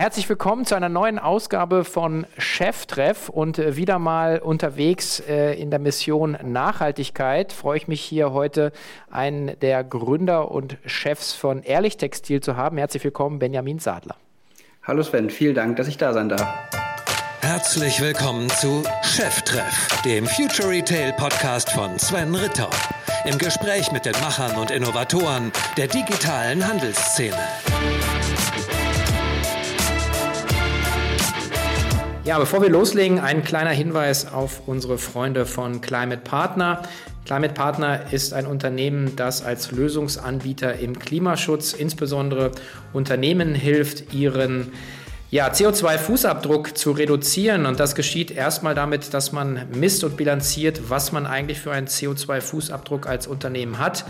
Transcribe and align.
Herzlich 0.00 0.30
willkommen 0.30 0.64
zu 0.64 0.74
einer 0.74 0.88
neuen 0.88 1.18
Ausgabe 1.18 1.84
von 1.84 2.26
Cheftreff 2.38 3.28
und 3.28 3.58
äh, 3.58 3.76
wieder 3.76 3.98
mal 3.98 4.38
unterwegs 4.38 5.20
äh, 5.20 5.52
in 5.60 5.68
der 5.68 5.78
Mission 5.78 6.38
Nachhaltigkeit. 6.42 7.52
Freue 7.52 7.76
ich 7.76 7.86
mich 7.86 8.00
hier 8.00 8.32
heute 8.32 8.72
einen 9.10 9.60
der 9.60 9.84
Gründer 9.84 10.50
und 10.50 10.78
Chefs 10.86 11.34
von 11.34 11.62
Ehrlich 11.62 11.98
Textil 11.98 12.40
zu 12.40 12.56
haben. 12.56 12.78
Herzlich 12.78 13.04
willkommen, 13.04 13.38
Benjamin 13.38 13.78
Sadler. 13.78 14.16
Hallo 14.84 15.02
Sven, 15.02 15.28
vielen 15.28 15.54
Dank, 15.54 15.76
dass 15.76 15.86
ich 15.86 15.98
da 15.98 16.14
sein 16.14 16.30
darf. 16.30 16.48
Herzlich 17.42 18.00
willkommen 18.00 18.48
zu 18.48 18.82
Cheftreff, 19.02 20.00
dem 20.06 20.26
Future 20.26 20.70
Retail 20.70 21.12
Podcast 21.12 21.72
von 21.72 21.98
Sven 21.98 22.34
Ritter. 22.34 22.70
Im 23.26 23.36
Gespräch 23.36 23.92
mit 23.92 24.06
den 24.06 24.18
Machern 24.22 24.56
und 24.56 24.70
Innovatoren 24.70 25.52
der 25.76 25.88
digitalen 25.88 26.66
Handelsszene. 26.66 27.36
Ja, 32.30 32.38
bevor 32.38 32.62
wir 32.62 32.68
loslegen, 32.68 33.18
ein 33.18 33.42
kleiner 33.42 33.70
Hinweis 33.70 34.32
auf 34.32 34.68
unsere 34.68 34.98
Freunde 34.98 35.46
von 35.46 35.80
Climate 35.80 36.20
Partner. 36.22 36.82
Climate 37.24 37.54
Partner 37.54 38.12
ist 38.12 38.34
ein 38.34 38.46
Unternehmen, 38.46 39.16
das 39.16 39.42
als 39.42 39.72
Lösungsanbieter 39.72 40.78
im 40.78 40.96
Klimaschutz 40.96 41.72
insbesondere 41.72 42.52
Unternehmen 42.92 43.56
hilft, 43.56 44.14
ihren 44.14 44.70
ja, 45.30 45.48
CO2-Fußabdruck 45.48 46.74
zu 46.74 46.92
reduzieren. 46.92 47.66
Und 47.66 47.80
das 47.80 47.94
geschieht 47.94 48.30
erstmal 48.30 48.74
damit, 48.74 49.14
dass 49.14 49.32
man 49.32 49.66
misst 49.74 50.04
und 50.04 50.16
bilanziert, 50.16 50.90
was 50.90 51.12
man 51.12 51.26
eigentlich 51.26 51.60
für 51.60 51.72
einen 51.72 51.86
CO2-Fußabdruck 51.86 53.06
als 53.06 53.26
Unternehmen 53.26 53.78
hat 53.78 54.04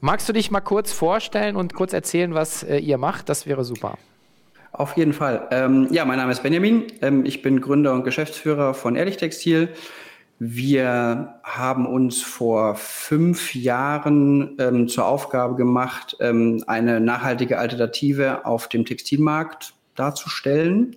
Magst 0.00 0.28
du 0.28 0.32
dich 0.32 0.50
mal 0.50 0.60
kurz 0.60 0.92
vorstellen 0.92 1.56
und 1.56 1.74
kurz 1.74 1.92
erzählen, 1.92 2.34
was 2.34 2.62
äh, 2.62 2.78
ihr 2.78 2.98
macht? 2.98 3.28
Das 3.28 3.46
wäre 3.46 3.64
super. 3.64 3.98
Auf 4.72 4.96
jeden 4.96 5.12
Fall. 5.12 5.46
Ähm, 5.50 5.88
ja, 5.90 6.04
mein 6.04 6.18
Name 6.18 6.32
ist 6.32 6.42
Benjamin. 6.42 6.84
Ähm, 7.00 7.24
ich 7.24 7.42
bin 7.42 7.60
Gründer 7.60 7.94
und 7.94 8.04
Geschäftsführer 8.04 8.74
von 8.74 8.96
Ehrlich 8.96 9.18
Textil. 9.18 9.68
Wir 10.38 11.40
haben 11.44 11.86
uns 11.86 12.22
vor 12.22 12.74
fünf 12.74 13.54
Jahren 13.54 14.56
ähm, 14.58 14.88
zur 14.88 15.06
Aufgabe 15.06 15.54
gemacht, 15.54 16.16
ähm, 16.20 16.64
eine 16.66 17.00
nachhaltige 17.00 17.58
Alternative 17.58 18.44
auf 18.44 18.68
dem 18.68 18.84
Textilmarkt 18.84 19.74
darzustellen. 19.94 20.96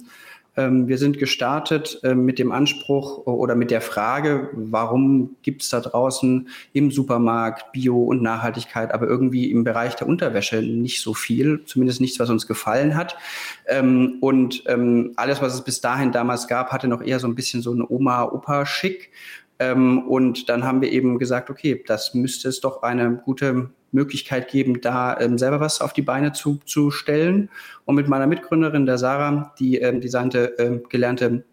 Ähm, 0.57 0.87
wir 0.87 0.97
sind 0.97 1.19
gestartet 1.19 1.99
äh, 2.03 2.15
mit 2.15 2.39
dem 2.39 2.51
Anspruch 2.51 3.25
oder 3.27 3.55
mit 3.55 3.71
der 3.71 3.81
Frage, 3.81 4.49
warum 4.53 5.37
gibt 5.43 5.61
es 5.61 5.69
da 5.69 5.79
draußen 5.79 6.49
im 6.73 6.91
Supermarkt 6.91 7.71
Bio 7.71 8.03
und 8.03 8.23
Nachhaltigkeit, 8.23 8.91
aber 8.93 9.07
irgendwie 9.07 9.51
im 9.51 9.63
Bereich 9.63 9.95
der 9.95 10.07
Unterwäsche 10.07 10.57
nicht 10.61 11.01
so 11.01 11.13
viel, 11.13 11.63
zumindest 11.65 12.01
nichts, 12.01 12.19
was 12.19 12.29
uns 12.29 12.47
gefallen 12.47 12.95
hat. 12.95 13.15
Ähm, 13.67 14.17
und 14.19 14.63
ähm, 14.65 15.13
alles, 15.15 15.41
was 15.41 15.53
es 15.53 15.63
bis 15.63 15.79
dahin 15.79 16.11
damals 16.11 16.47
gab, 16.47 16.71
hatte 16.71 16.87
noch 16.87 17.03
eher 17.03 17.19
so 17.19 17.27
ein 17.27 17.35
bisschen 17.35 17.61
so 17.61 17.71
ein 17.73 17.85
Oma-Opa-Schick. 17.87 19.11
und 19.59 20.49
dann 20.49 20.63
haben 20.63 20.81
wir 20.81 20.91
eben 20.91 21.17
gesagt, 21.17 21.49
okay, 21.49 21.83
das 21.87 22.13
müsste 22.13 22.47
es 22.49 22.61
doch 22.61 22.83
eine 22.83 23.15
gute 23.25 23.71
Möglichkeit 23.91 24.49
geben, 24.49 24.81
da 24.81 25.19
ähm, 25.19 25.37
selber 25.37 25.59
was 25.59 25.81
auf 25.81 25.93
die 25.93 26.01
Beine 26.01 26.33
zu, 26.33 26.59
zu 26.65 26.91
stellen. 26.91 27.49
Und 27.85 27.95
mit 27.95 28.07
meiner 28.07 28.27
Mitgründerin, 28.27 28.85
der 28.85 28.97
Sarah, 28.97 29.53
die 29.59 29.77
ähm, 29.77 30.01
designte, 30.01 30.55
ähm, 30.59 30.83
gelernte 30.89 31.43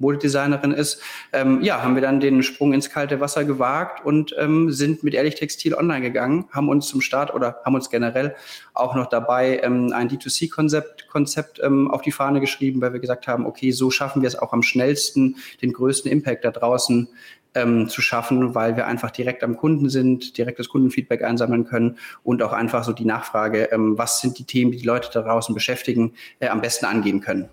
Modedesignerin 0.00 0.72
ist, 0.72 1.02
ähm, 1.32 1.60
ja, 1.62 1.82
haben 1.82 1.94
wir 1.94 2.02
dann 2.02 2.20
den 2.20 2.42
Sprung 2.42 2.72
ins 2.72 2.90
kalte 2.90 3.20
Wasser 3.20 3.44
gewagt 3.44 4.04
und 4.04 4.34
ähm, 4.38 4.72
sind 4.72 5.04
mit 5.04 5.14
Ehrlich 5.14 5.34
Textil 5.34 5.74
online 5.74 6.00
gegangen, 6.00 6.46
haben 6.50 6.68
uns 6.68 6.88
zum 6.88 7.02
Start 7.02 7.32
oder 7.34 7.60
haben 7.64 7.74
uns 7.74 7.90
generell 7.90 8.34
auch 8.72 8.94
noch 8.94 9.06
dabei 9.06 9.60
ähm, 9.62 9.92
ein 9.92 10.08
D2C-Konzept 10.08 11.08
Konzept, 11.08 11.60
ähm, 11.62 11.90
auf 11.90 12.02
die 12.02 12.12
Fahne 12.12 12.40
geschrieben, 12.40 12.80
weil 12.80 12.92
wir 12.92 13.00
gesagt 13.00 13.28
haben, 13.28 13.44
okay, 13.44 13.72
so 13.72 13.90
schaffen 13.90 14.22
wir 14.22 14.28
es 14.28 14.36
auch 14.36 14.52
am 14.52 14.62
schnellsten, 14.62 15.36
den 15.60 15.72
größten 15.72 16.10
Impact 16.10 16.44
da 16.44 16.50
draußen 16.50 17.08
ähm, 17.54 17.88
zu 17.88 18.02
schaffen, 18.02 18.54
weil 18.54 18.76
wir 18.76 18.86
einfach 18.86 19.10
direkt 19.10 19.42
am 19.42 19.56
Kunden 19.56 19.88
sind, 19.88 20.36
direkt 20.38 20.58
das 20.58 20.68
Kundenfeedback 20.68 21.22
einsammeln 21.24 21.64
können 21.64 21.98
und 22.22 22.42
auch 22.42 22.52
einfach 22.52 22.84
so 22.84 22.92
die 22.92 23.04
Nachfrage, 23.04 23.70
ähm, 23.72 23.98
was 23.98 24.20
sind 24.20 24.38
die 24.38 24.44
Themen, 24.44 24.72
die 24.72 24.78
die 24.78 24.86
Leute 24.86 25.10
da 25.12 25.22
draußen 25.22 25.54
beschäftigen, 25.54 26.14
äh, 26.38 26.48
am 26.48 26.60
besten 26.60 26.86
angehen 26.86 27.20
können. 27.20 27.48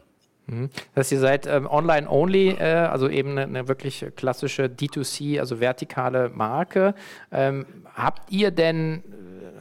Mhm. 0.48 0.70
Das 0.96 1.06
heißt, 1.06 1.12
ihr 1.14 1.20
seid 1.20 1.48
ähm, 1.48 1.68
online-only, 1.68 2.50
äh, 2.52 2.64
also 2.64 3.10
eben 3.10 3.32
eine, 3.32 3.44
eine, 3.44 3.68
wirklich 3.68 4.06
klassische 4.16 4.64
D2C, 4.64 5.40
also 5.40 5.60
vertikale 5.60 6.30
Marke. 6.30 6.96
Ähm, 7.32 7.66
habt 7.94 8.32
ihr 8.32 8.52
denn 8.52 9.04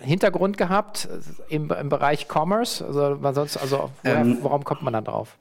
äh, 0.03 0.07
Hintergrund 0.07 0.57
gehabt 0.57 1.09
im, 1.49 1.71
im 1.71 1.89
Bereich 1.89 2.29
Commerce? 2.29 2.85
Also, 2.85 3.19
sonst, 3.33 3.57
also 3.57 3.91
woher, 4.03 4.17
ähm, 4.17 4.39
worum 4.43 4.65
kommt 4.65 4.83
man 4.83 4.93
da 4.93 5.01
drauf? 5.01 5.37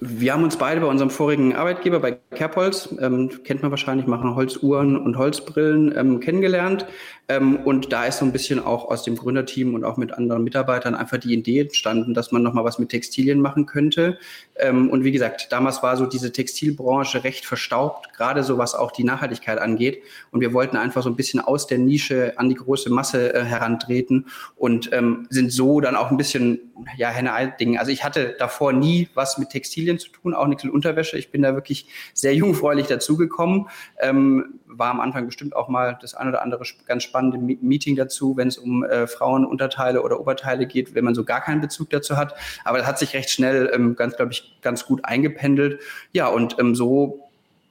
Wir 0.00 0.34
haben 0.34 0.44
uns 0.44 0.56
beide 0.56 0.80
bei 0.80 0.86
unserem 0.86 1.10
vorigen 1.10 1.54
Arbeitgeber 1.54 2.00
bei 2.00 2.18
Kerbholz, 2.34 2.94
ähm, 3.00 3.30
kennt 3.44 3.62
man 3.62 3.70
wahrscheinlich, 3.70 4.06
machen 4.06 4.34
Holzuhren 4.34 4.96
und 4.96 5.16
Holzbrillen, 5.16 5.96
ähm, 5.96 6.20
kennengelernt. 6.20 6.86
Ähm, 7.28 7.56
und 7.56 7.92
da 7.92 8.04
ist 8.04 8.18
so 8.18 8.24
ein 8.24 8.32
bisschen 8.32 8.60
auch 8.60 8.88
aus 8.88 9.02
dem 9.02 9.16
Gründerteam 9.16 9.74
und 9.74 9.84
auch 9.84 9.96
mit 9.96 10.12
anderen 10.12 10.44
Mitarbeitern 10.44 10.94
einfach 10.94 11.18
die 11.18 11.32
Idee 11.32 11.60
entstanden, 11.60 12.14
dass 12.14 12.30
man 12.30 12.42
nochmal 12.42 12.64
was 12.64 12.78
mit 12.78 12.90
Textilien 12.90 13.40
machen 13.40 13.66
könnte. 13.66 14.18
Ähm, 14.56 14.90
und 14.90 15.02
wie 15.02 15.12
gesagt, 15.12 15.48
damals 15.50 15.82
war 15.82 15.96
so 15.96 16.06
diese 16.06 16.32
Textilbranche 16.32 17.24
recht 17.24 17.44
verstaubt, 17.44 18.12
gerade 18.14 18.44
so 18.44 18.58
was 18.58 18.74
auch 18.74 18.92
die 18.92 19.04
Nachhaltigkeit 19.04 19.58
angeht. 19.58 20.02
Und 20.30 20.40
wir 20.40 20.52
wollten 20.52 20.76
einfach 20.76 21.02
so 21.02 21.10
ein 21.10 21.16
bisschen 21.16 21.40
aus 21.40 21.66
der 21.66 21.78
Nische 21.78 22.34
an 22.36 22.48
die 22.48 22.54
große 22.54 22.90
Masse 22.90 23.34
äh, 23.34 23.42
herantreten 23.42 24.26
und 24.54 24.92
ähm, 24.92 25.26
sind 25.30 25.52
so 25.52 25.80
dann 25.80 25.96
auch 25.96 26.10
ein 26.10 26.16
bisschen, 26.16 26.60
ja, 26.96 27.08
Henne-Ei-Ding. 27.08 27.76
Also 27.76 27.90
ich 27.90 28.04
hatte 28.04 28.36
davor 28.38 28.72
nie 28.72 29.08
was 29.14 29.36
mit 29.38 29.50
Textilien 29.50 29.98
zu 29.98 30.10
tun, 30.10 30.32
auch 30.32 30.46
nichts 30.46 30.62
mit 30.62 30.72
Unterwäsche. 30.72 31.18
Ich 31.18 31.30
bin 31.30 31.42
da 31.42 31.54
wirklich 31.54 31.88
sehr 32.14 32.34
jungfräulich 32.34 32.86
dazugekommen. 32.86 33.66
Ähm, 34.00 34.60
war 34.78 34.90
am 34.90 35.00
Anfang 35.00 35.26
bestimmt 35.26 35.56
auch 35.56 35.68
mal 35.68 35.98
das 36.00 36.14
ein 36.14 36.28
oder 36.28 36.42
andere 36.42 36.64
ganz 36.86 37.02
spannende 37.02 37.38
Meeting 37.38 37.96
dazu, 37.96 38.36
wenn 38.36 38.48
es 38.48 38.58
um 38.58 38.84
äh, 38.84 39.06
Frauenunterteile 39.06 40.02
oder 40.02 40.20
Oberteile 40.20 40.66
geht, 40.66 40.94
wenn 40.94 41.04
man 41.04 41.14
so 41.14 41.24
gar 41.24 41.40
keinen 41.40 41.60
Bezug 41.60 41.90
dazu 41.90 42.16
hat. 42.16 42.34
Aber 42.64 42.78
das 42.78 42.86
hat 42.86 42.98
sich 42.98 43.14
recht 43.14 43.30
schnell 43.30 43.70
ähm, 43.72 43.96
ganz, 43.96 44.16
glaube 44.16 44.32
ich, 44.32 44.58
ganz 44.62 44.86
gut 44.86 45.04
eingependelt. 45.04 45.80
Ja, 46.12 46.28
und 46.28 46.56
ähm, 46.58 46.74
so 46.74 47.26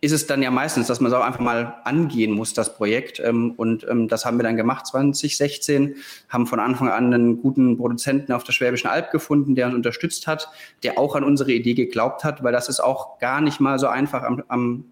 ist 0.06 0.12
es 0.12 0.28
dann 0.28 0.44
ja 0.44 0.52
meistens, 0.52 0.86
dass 0.86 1.00
man 1.00 1.12
es 1.12 1.18
auch 1.18 1.26
einfach 1.26 1.40
mal 1.40 1.78
angehen 1.84 2.32
muss, 2.32 2.54
das 2.54 2.76
Projekt. 2.76 3.20
Ähm, 3.20 3.54
und 3.58 3.88
ähm, 3.90 4.08
das 4.08 4.24
haben 4.24 4.38
wir 4.38 4.44
dann 4.44 4.56
gemacht 4.56 4.86
2016, 4.86 5.96
haben 6.30 6.46
von 6.46 6.60
Anfang 6.60 6.90
an 6.90 7.12
einen 7.12 7.42
guten 7.42 7.78
Produzenten 7.78 8.32
auf 8.32 8.44
der 8.44 8.54
Schwäbischen 8.54 8.88
Alb 8.88 9.10
gefunden, 9.10 9.56
der 9.56 9.66
uns 9.66 9.76
unterstützt 9.76 10.28
hat, 10.28 10.50
der 10.84 11.00
auch 11.00 11.16
an 11.16 11.24
unsere 11.24 11.52
Idee 11.52 11.74
geglaubt 11.74 12.24
hat, 12.24 12.44
weil 12.44 12.54
das 12.54 12.70
ist 12.70 12.82
auch 12.82 13.18
gar 13.18 13.42
nicht 13.42 13.60
mal 13.60 13.80
so 13.80 13.88
einfach 13.88 14.22
am, 14.22 14.44
am 14.48 14.86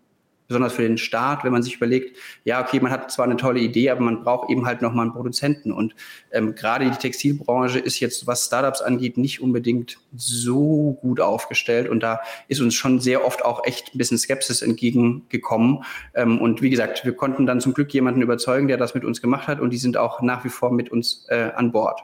besonders 0.48 0.74
für 0.74 0.84
den 0.84 0.98
Staat, 0.98 1.44
wenn 1.44 1.52
man 1.52 1.64
sich 1.64 1.76
überlegt, 1.76 2.18
ja, 2.44 2.62
okay, 2.62 2.80
man 2.80 2.92
hat 2.92 3.12
zwar 3.12 3.26
eine 3.26 3.38
tolle 3.38 3.59
Idee, 3.59 3.90
aber 3.90 4.02
man 4.02 4.24
braucht 4.24 4.50
eben 4.50 4.66
halt 4.66 4.82
nochmal 4.82 5.06
einen 5.06 5.14
Produzenten. 5.14 5.72
Und 5.72 5.96
ähm, 6.32 6.56
gerade 6.56 6.90
die 6.90 6.97
Textilbranche 6.97 7.79
ist 7.79 8.00
jetzt, 8.00 8.28
was 8.28 8.46
Startups 8.46 8.82
angeht, 8.82 9.17
nicht 9.17 9.41
unbedingt 9.41 9.97
so 10.16 10.97
gut 11.02 11.20
aufgestellt. 11.20 11.90
Und 11.90 12.02
da 12.02 12.20
ist 12.47 12.62
uns 12.62 12.76
schon 12.76 13.00
sehr 13.00 13.26
oft 13.26 13.44
auch 13.44 13.66
echt 13.66 13.94
ein 13.94 13.97
bisschen 13.97 14.17
Skepsis 14.17 14.62
entgegengekommen. 14.62 15.84
Ähm, 16.14 16.40
und 16.40 16.62
wie 16.62 16.70
gesagt, 16.70 17.06
wir 17.06 17.14
konnten 17.14 17.46
dann 17.46 17.62
zum 17.62 17.73
Glück 17.73 17.94
jemanden 17.94 18.22
überzeugen, 18.22 18.67
der 18.67 18.78
das 18.78 18.94
mit 18.94 19.06
uns 19.06 19.22
gemacht 19.22 19.47
hat. 19.47 19.59
Und 19.59 19.72
die 19.72 19.78
sind 19.78 19.97
auch 19.97 20.22
nach 20.22 20.44
wie 20.44 20.50
vor 20.50 20.72
mit 20.72 20.91
uns 20.91 21.26
äh, 21.29 21.52
an 21.56 21.72
Bord. 21.72 22.02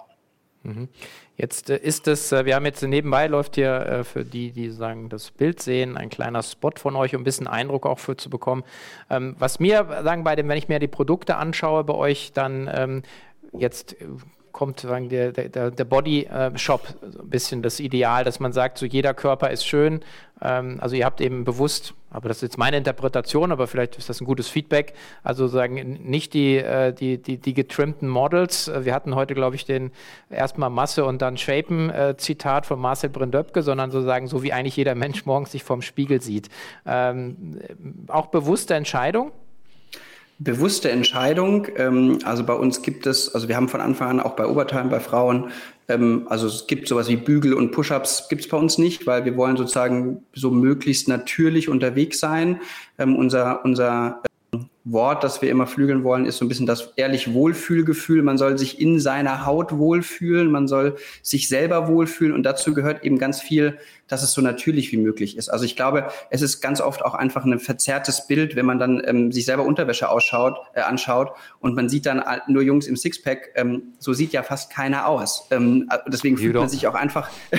Jetzt 1.39 1.69
äh, 1.69 1.77
ist 1.77 2.07
es, 2.07 2.33
äh, 2.33 2.45
wir 2.45 2.55
haben 2.55 2.65
jetzt 2.65 2.83
nebenbei 2.83 3.27
läuft 3.27 3.55
hier 3.55 3.73
äh, 3.73 4.03
für 4.03 4.25
die, 4.25 4.51
die 4.51 4.69
sagen, 4.69 5.07
das 5.07 5.31
Bild 5.31 5.61
sehen, 5.61 5.95
ein 5.95 6.09
kleiner 6.09 6.43
Spot 6.43 6.71
von 6.75 6.97
euch, 6.97 7.15
um 7.15 7.21
ein 7.21 7.23
bisschen 7.23 7.47
Eindruck 7.47 7.85
auch 7.85 7.97
für 7.97 8.17
zu 8.17 8.29
bekommen. 8.29 8.63
Ähm, 9.09 9.35
was 9.39 9.59
mir 9.59 9.87
sagen 10.03 10.25
bei 10.25 10.35
dem, 10.35 10.49
wenn 10.49 10.57
ich 10.57 10.67
mir 10.67 10.79
die 10.79 10.89
Produkte 10.89 11.37
anschaue 11.37 11.85
bei 11.85 11.93
euch, 11.93 12.33
dann 12.33 12.69
ähm, 12.71 13.03
jetzt 13.53 13.95
kommt 14.59 14.81
sagen, 14.81 15.07
der, 15.07 15.31
der, 15.31 15.71
der 15.71 15.85
Body-Shop 15.85 16.81
so 17.11 17.21
ein 17.21 17.29
bisschen 17.29 17.61
das 17.61 17.79
Ideal, 17.79 18.25
dass 18.25 18.41
man 18.41 18.51
sagt, 18.51 18.77
so 18.77 18.85
jeder 18.85 19.13
Körper 19.13 19.51
ist 19.51 19.65
schön. 19.65 20.01
Ähm, 20.41 20.79
also 20.81 20.97
ihr 20.97 21.05
habt 21.05 21.21
eben 21.21 21.45
bewusst, 21.45 21.93
aber 22.09 22.27
das 22.27 22.39
ist 22.39 22.41
jetzt 22.41 22.57
meine 22.57 22.75
Interpretation, 22.75 23.53
aber 23.53 23.67
vielleicht 23.67 23.97
ist 23.97 24.09
das 24.09 24.19
ein 24.19 24.25
gutes 24.25 24.49
Feedback, 24.49 24.95
also 25.23 25.47
sagen 25.47 25.99
nicht 26.03 26.33
die, 26.33 26.57
äh, 26.57 26.91
die, 26.91 27.21
die, 27.21 27.37
die 27.37 27.53
getrimmten 27.53 28.09
Models. 28.09 28.69
Wir 28.81 28.93
hatten 28.93 29.15
heute, 29.15 29.33
glaube 29.33 29.55
ich, 29.55 29.63
den 29.63 29.91
erstmal 30.29 30.69
Masse 30.69 31.05
und 31.05 31.21
dann 31.21 31.37
Shapen-Zitat 31.37 32.65
von 32.65 32.81
Marcel 32.81 33.09
Brindöpke, 33.09 33.63
sondern 33.63 33.91
sozusagen 33.91 34.27
so 34.27 34.43
wie 34.43 34.51
eigentlich 34.51 34.75
jeder 34.75 34.93
Mensch 34.93 35.25
morgens 35.25 35.53
sich 35.53 35.63
vorm 35.63 35.81
Spiegel 35.81 36.21
sieht. 36.21 36.49
Ähm, 36.85 37.61
auch 38.09 38.25
bewusste 38.25 38.75
Entscheidung? 38.75 39.31
Bewusste 40.39 40.89
Entscheidung. 40.89 41.67
Ähm, 41.75 42.19
also 42.23 42.43
bei 42.43 42.53
uns 42.53 42.81
gibt 42.81 43.05
es, 43.05 43.33
also 43.35 43.47
wir 43.47 43.55
haben 43.55 43.69
von 43.69 43.81
Anfang 43.81 44.09
an 44.09 44.19
auch 44.19 44.35
bei 44.35 44.47
Oberteilen, 44.47 44.89
bei 44.89 44.99
Frauen, 44.99 45.51
ähm, 45.89 46.27
also 46.29 46.47
es 46.47 46.65
gibt 46.67 46.87
sowas 46.87 47.09
wie 47.09 47.17
Bügel 47.17 47.53
und 47.53 47.71
Push-ups 47.71 48.27
gibt 48.29 48.41
es 48.41 48.47
bei 48.47 48.57
uns 48.57 48.77
nicht, 48.77 49.05
weil 49.05 49.25
wir 49.25 49.35
wollen 49.35 49.57
sozusagen 49.57 50.23
so 50.33 50.51
möglichst 50.51 51.07
natürlich 51.07 51.67
unterwegs 51.67 52.19
sein. 52.19 52.61
Ähm, 52.97 53.15
unser 53.15 53.65
unser 53.65 54.21
Wort, 54.91 55.23
das 55.23 55.41
wir 55.41 55.49
immer 55.49 55.67
flügeln 55.67 56.03
wollen, 56.03 56.25
ist 56.25 56.37
so 56.37 56.45
ein 56.45 56.47
bisschen 56.47 56.65
das 56.65 56.93
ehrlich 56.95 57.33
Wohlfühlgefühl. 57.33 58.21
Man 58.21 58.37
soll 58.37 58.57
sich 58.57 58.79
in 58.79 58.99
seiner 58.99 59.45
Haut 59.45 59.77
wohlfühlen, 59.77 60.51
man 60.51 60.67
soll 60.67 60.95
sich 61.21 61.47
selber 61.47 61.87
wohlfühlen 61.87 62.33
und 62.33 62.43
dazu 62.43 62.73
gehört 62.73 63.03
eben 63.03 63.17
ganz 63.17 63.41
viel, 63.41 63.77
dass 64.07 64.23
es 64.23 64.31
so 64.31 64.41
natürlich 64.41 64.91
wie 64.91 64.97
möglich 64.97 65.37
ist. 65.37 65.49
Also 65.49 65.65
ich 65.65 65.75
glaube, 65.75 66.07
es 66.29 66.41
ist 66.41 66.61
ganz 66.61 66.81
oft 66.81 67.03
auch 67.03 67.13
einfach 67.13 67.45
ein 67.45 67.59
verzerrtes 67.59 68.27
Bild, 68.27 68.55
wenn 68.55 68.65
man 68.65 68.79
dann 68.79 69.01
ähm, 69.05 69.31
sich 69.31 69.45
selber 69.45 69.63
Unterwäsche 69.63 70.09
ausschaut, 70.09 70.57
äh, 70.73 70.81
anschaut 70.81 71.31
und 71.59 71.75
man 71.75 71.89
sieht 71.89 72.05
dann 72.05 72.23
nur 72.47 72.63
Jungs 72.63 72.87
im 72.87 72.95
Sixpack. 72.95 73.51
Ähm, 73.55 73.93
so 73.99 74.13
sieht 74.13 74.33
ja 74.33 74.43
fast 74.43 74.71
keiner 74.71 75.07
aus. 75.07 75.47
Ähm, 75.51 75.89
deswegen 76.07 76.37
fühlt 76.37 76.55
man 76.55 76.69
sich 76.69 76.87
auch 76.87 76.95
einfach 76.95 77.29
Äh, 77.51 77.57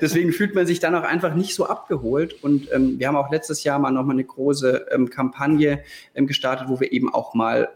deswegen 0.00 0.32
fühlt 0.32 0.54
man 0.54 0.66
sich 0.66 0.80
dann 0.80 0.94
auch 0.94 1.02
einfach 1.02 1.34
nicht 1.34 1.54
so 1.54 1.66
abgeholt. 1.66 2.42
Und 2.42 2.72
ähm, 2.72 2.98
wir 2.98 3.08
haben 3.08 3.16
auch 3.16 3.30
letztes 3.30 3.64
Jahr 3.64 3.78
mal 3.78 3.90
nochmal 3.90 4.16
eine 4.16 4.24
große 4.24 4.86
ähm, 4.90 5.10
Kampagne 5.10 5.82
ähm, 6.14 6.26
gestartet, 6.26 6.68
wo 6.68 6.80
wir 6.80 6.92
eben 6.92 7.12
auch 7.12 7.34
mal 7.34 7.70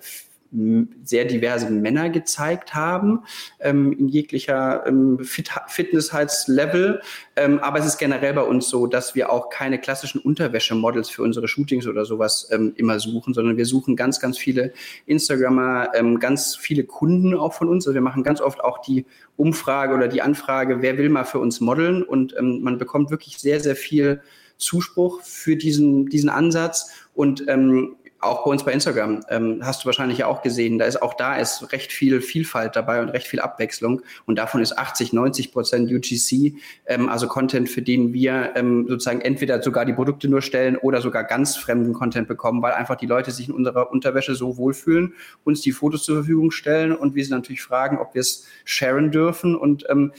sehr 1.03 1.25
diverse 1.25 1.69
Männer 1.71 2.11
gezeigt 2.11 2.75
haben, 2.75 3.21
ähm, 3.61 3.93
in 3.93 4.09
jeglicher 4.09 4.87
ähm, 4.87 5.19
Fit 5.25 5.51
Fitnessheitslevel. 5.67 7.01
Ähm, 7.37 7.59
aber 7.59 7.81
es 7.81 7.87
ist 7.87 7.99
generell 7.99 8.35
bei 8.35 8.43
uns 8.43 8.69
so, 8.69 8.87
dass 8.87 9.15
wir 9.15 9.31
auch 9.31 9.51
keine 9.51 9.81
klassischen 9.81 10.21
Unterwäschemodels 10.21 11.11
für 11.11 11.23
unsere 11.23 11.49
Shootings 11.49 11.87
oder 11.87 12.05
sowas 12.05 12.49
ähm, 12.53 12.73
immer 12.77 13.01
suchen, 13.01 13.35
sondern 13.35 13.57
wir 13.57 13.67
suchen 13.67 13.97
ganz, 13.97 14.21
ganz 14.21 14.39
viele 14.39 14.73
Instagrammer, 15.07 15.89
ähm, 15.95 16.21
ganz 16.21 16.55
viele 16.55 16.85
Kunden 16.85 17.35
auch 17.35 17.53
von 17.53 17.69
uns. 17.69 17.87
Also 17.87 17.95
wir 17.95 18.01
machen 18.01 18.23
ganz 18.23 18.41
oft 18.41 18.63
auch 18.63 18.79
die 18.79 19.07
Umfrage 19.37 19.95
oder 19.95 20.07
die 20.07 20.23
Anfrage, 20.23 20.83
wer 20.83 20.99
will 20.99 21.09
mal 21.09 21.25
für 21.25 21.41
uns 21.41 21.61
modeln? 21.61 22.03
Und 22.03 22.35
ähm, 22.39 22.63
man 22.63 22.79
bekommt 22.79 23.11
wirklich 23.11 23.39
sehr, 23.39 23.59
sehr 23.59 23.75
viel 23.77 24.23
Zuspruch 24.57 25.23
für 25.23 25.57
diesen, 25.57 26.07
diesen 26.07 26.31
Ansatz. 26.31 26.93
Und 27.15 27.45
ähm, 27.49 27.97
auch 28.25 28.45
bei 28.45 28.51
uns 28.51 28.65
bei 28.65 28.73
Instagram 28.73 29.25
ähm, 29.29 29.61
hast 29.63 29.83
du 29.83 29.87
wahrscheinlich 29.87 30.25
auch 30.25 30.43
gesehen, 30.43 30.79
da 30.79 30.85
ist 30.85 31.01
auch 31.03 31.15
da 31.15 31.37
ist 31.37 31.73
recht 31.73 31.93
viel 31.93 32.21
Vielfalt 32.21 32.77
dabei 32.77 33.01
und 33.01 33.09
recht 33.11 33.27
viel 33.27 33.41
Abwechslung. 33.41 34.03
Und 34.27 34.37
davon 34.37 34.61
ist 34.61 34.77
80, 34.77 35.13
90 35.13 35.53
Prozent 35.53 35.91
UGC, 35.91 36.55
ähm, 36.87 37.09
also 37.09 37.29
Content, 37.29 37.69
für 37.69 37.83
den 37.83 38.13
wir 38.13 38.53
ähm, 38.57 38.87
sozusagen 38.89 39.21
entweder 39.21 39.63
sogar 39.63 39.85
die 39.85 39.93
Produkte 39.93 40.29
nur 40.29 40.43
stellen 40.43 40.77
oder 40.77 41.01
sogar 41.01 41.25
ganz 41.25 41.57
fremden 41.57 41.93
Content 41.93 42.29
bekommen, 42.29 42.63
weil 42.63 42.73
einfach 42.73 42.97
die 42.97 43.07
Leute 43.07 43.31
sich 43.31 43.49
in 43.49 43.55
unserer 43.55 43.91
Unterwäsche 43.91 44.35
so 44.35 44.57
wohlfühlen, 44.57 45.15
uns 45.45 45.61
die 45.61 45.73
Fotos 45.73 46.05
zur 46.05 46.17
Verfügung 46.17 46.51
stellen 46.51 46.95
und 46.95 47.15
wir 47.15 47.25
sie 47.25 47.31
natürlich 47.31 47.63
fragen, 47.63 47.99
ob 47.99 48.15
wir 48.15 48.21
es 48.21 48.47
sharen 48.65 49.11
dürfen. 49.11 49.57
Und 49.57 49.85
ähm, 49.89 50.13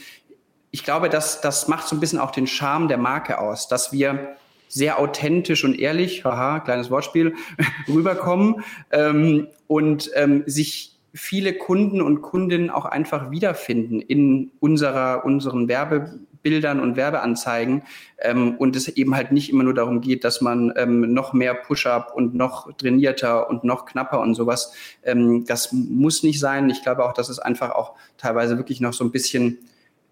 ich 0.70 0.84
glaube, 0.84 1.08
dass 1.08 1.40
das 1.40 1.68
macht 1.68 1.88
so 1.88 1.96
ein 1.96 2.00
bisschen 2.00 2.18
auch 2.18 2.30
den 2.30 2.46
Charme 2.46 2.88
der 2.88 2.98
Marke 2.98 3.38
aus, 3.38 3.68
dass 3.68 3.92
wir 3.92 4.36
sehr 4.68 4.98
authentisch 4.98 5.64
und 5.64 5.78
ehrlich, 5.78 6.24
haha, 6.24 6.60
kleines 6.60 6.90
Wortspiel, 6.90 7.34
rüberkommen 7.88 8.64
ähm, 8.90 9.48
und 9.66 10.10
ähm, 10.14 10.44
sich 10.46 10.96
viele 11.16 11.54
Kunden 11.54 12.02
und 12.02 12.20
Kundinnen 12.20 12.70
auch 12.70 12.84
einfach 12.84 13.30
wiederfinden 13.30 14.00
in 14.00 14.50
unserer, 14.60 15.24
unseren 15.24 15.66
Werbebildern 15.66 16.78
und 16.78 16.96
Werbeanzeigen 16.96 17.82
ähm, 18.18 18.56
und 18.58 18.76
es 18.76 18.88
eben 18.88 19.16
halt 19.16 19.32
nicht 19.32 19.50
immer 19.50 19.64
nur 19.64 19.72
darum 19.72 20.02
geht, 20.02 20.24
dass 20.24 20.42
man 20.42 20.74
ähm, 20.76 21.14
noch 21.14 21.32
mehr 21.32 21.54
Push-up 21.54 22.12
und 22.14 22.34
noch 22.34 22.70
trainierter 22.76 23.48
und 23.48 23.64
noch 23.64 23.86
knapper 23.86 24.20
und 24.20 24.34
sowas. 24.34 24.74
Ähm, 25.02 25.46
das 25.46 25.72
muss 25.72 26.22
nicht 26.22 26.38
sein. 26.38 26.68
Ich 26.68 26.82
glaube 26.82 27.04
auch, 27.04 27.14
dass 27.14 27.30
es 27.30 27.38
einfach 27.38 27.70
auch 27.70 27.94
teilweise 28.18 28.58
wirklich 28.58 28.80
noch 28.80 28.92
so 28.92 29.02
ein 29.02 29.10
bisschen 29.10 29.58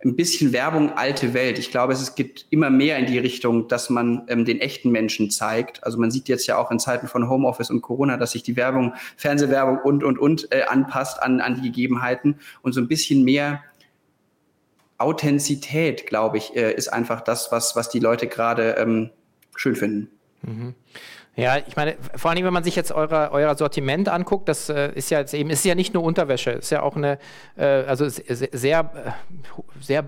ein 0.04 0.16
bisschen 0.16 0.52
Werbung 0.52 0.92
alte 0.92 1.34
Welt. 1.34 1.58
Ich 1.58 1.70
glaube, 1.70 1.92
es 1.94 2.14
geht 2.14 2.46
immer 2.50 2.70
mehr 2.70 2.98
in 2.98 3.06
die 3.06 3.18
Richtung, 3.18 3.68
dass 3.68 3.90
man 3.90 4.24
ähm, 4.28 4.44
den 4.44 4.60
echten 4.60 4.90
Menschen 4.90 5.30
zeigt. 5.30 5.82
Also 5.84 5.98
man 5.98 6.10
sieht 6.10 6.28
jetzt 6.28 6.46
ja 6.46 6.58
auch 6.58 6.70
in 6.70 6.78
Zeiten 6.78 7.08
von 7.08 7.28
Homeoffice 7.28 7.70
und 7.70 7.80
Corona, 7.80 8.16
dass 8.16 8.32
sich 8.32 8.42
die 8.42 8.56
Werbung, 8.56 8.94
Fernsehwerbung 9.16 9.78
und, 9.78 10.04
und, 10.04 10.18
und 10.18 10.52
äh, 10.52 10.64
anpasst 10.64 11.22
an, 11.22 11.40
an 11.40 11.54
die 11.54 11.62
Gegebenheiten 11.62 12.36
und 12.62 12.72
so 12.72 12.80
ein 12.80 12.88
bisschen 12.88 13.24
mehr 13.24 13.62
Authentizität, 14.98 16.06
glaube 16.06 16.38
ich, 16.38 16.54
äh, 16.54 16.72
ist 16.72 16.88
einfach 16.88 17.20
das, 17.20 17.50
was, 17.50 17.74
was 17.74 17.88
die 17.88 17.98
Leute 17.98 18.26
gerade 18.26 18.76
ähm, 18.78 19.10
schön 19.56 19.76
finden. 19.76 20.10
Mhm. 20.42 20.74
Ja, 21.36 21.56
ich 21.66 21.74
meine, 21.74 21.96
vor 22.14 22.30
allem, 22.30 22.44
wenn 22.44 22.52
man 22.52 22.62
sich 22.62 22.76
jetzt 22.76 22.92
eure, 22.92 23.32
euer 23.32 23.56
Sortiment 23.56 24.08
anguckt, 24.08 24.48
das 24.48 24.68
äh, 24.68 24.92
ist 24.94 25.10
ja 25.10 25.18
jetzt 25.18 25.34
eben, 25.34 25.50
ist 25.50 25.64
ja 25.64 25.74
nicht 25.74 25.92
nur 25.92 26.04
Unterwäsche, 26.04 26.52
ist 26.52 26.70
ja 26.70 26.82
auch 26.82 26.94
eine, 26.94 27.18
äh, 27.56 27.64
also 27.64 28.08
sehr, 28.08 28.48
sehr, 28.52 28.90
sehr, 29.80 30.04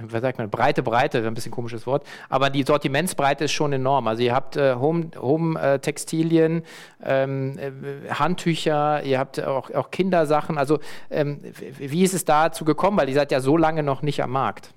was 0.00 0.22
sagt 0.22 0.38
man, 0.38 0.48
breite 0.48 0.82
Breite, 0.82 1.26
ein 1.26 1.34
bisschen 1.34 1.52
komisches 1.52 1.86
Wort, 1.86 2.06
aber 2.30 2.48
die 2.48 2.62
Sortimentsbreite 2.62 3.44
ist 3.44 3.52
schon 3.52 3.74
enorm. 3.74 4.08
Also 4.08 4.22
ihr 4.22 4.34
habt 4.34 4.56
äh, 4.56 4.74
Home-Textilien, 4.76 6.54
Home, 6.54 6.62
ähm, 7.04 7.58
äh, 7.58 8.10
Handtücher, 8.10 9.02
ihr 9.02 9.18
habt 9.18 9.42
auch, 9.44 9.70
auch 9.72 9.90
Kindersachen. 9.90 10.56
Also 10.56 10.78
ähm, 11.10 11.40
wie 11.78 12.02
ist 12.02 12.14
es 12.14 12.24
dazu 12.24 12.64
gekommen? 12.64 12.96
Weil 12.96 13.10
ihr 13.10 13.14
seid 13.14 13.30
ja 13.30 13.40
so 13.40 13.58
lange 13.58 13.82
noch 13.82 14.00
nicht 14.00 14.22
am 14.22 14.30
Markt 14.30 14.72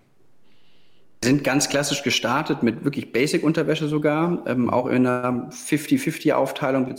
sind 1.26 1.44
ganz 1.44 1.68
klassisch 1.68 2.04
gestartet 2.04 2.64
mit 2.64 2.86
wirklich 2.86 3.12
Basic-Unterwäsche 3.12 3.88
sogar, 3.88 4.44
ähm, 4.48 4.70
auch 4.70 4.88
in 4.88 5.06
einer 5.06 5.50
50-50-Aufteilung 5.50 6.96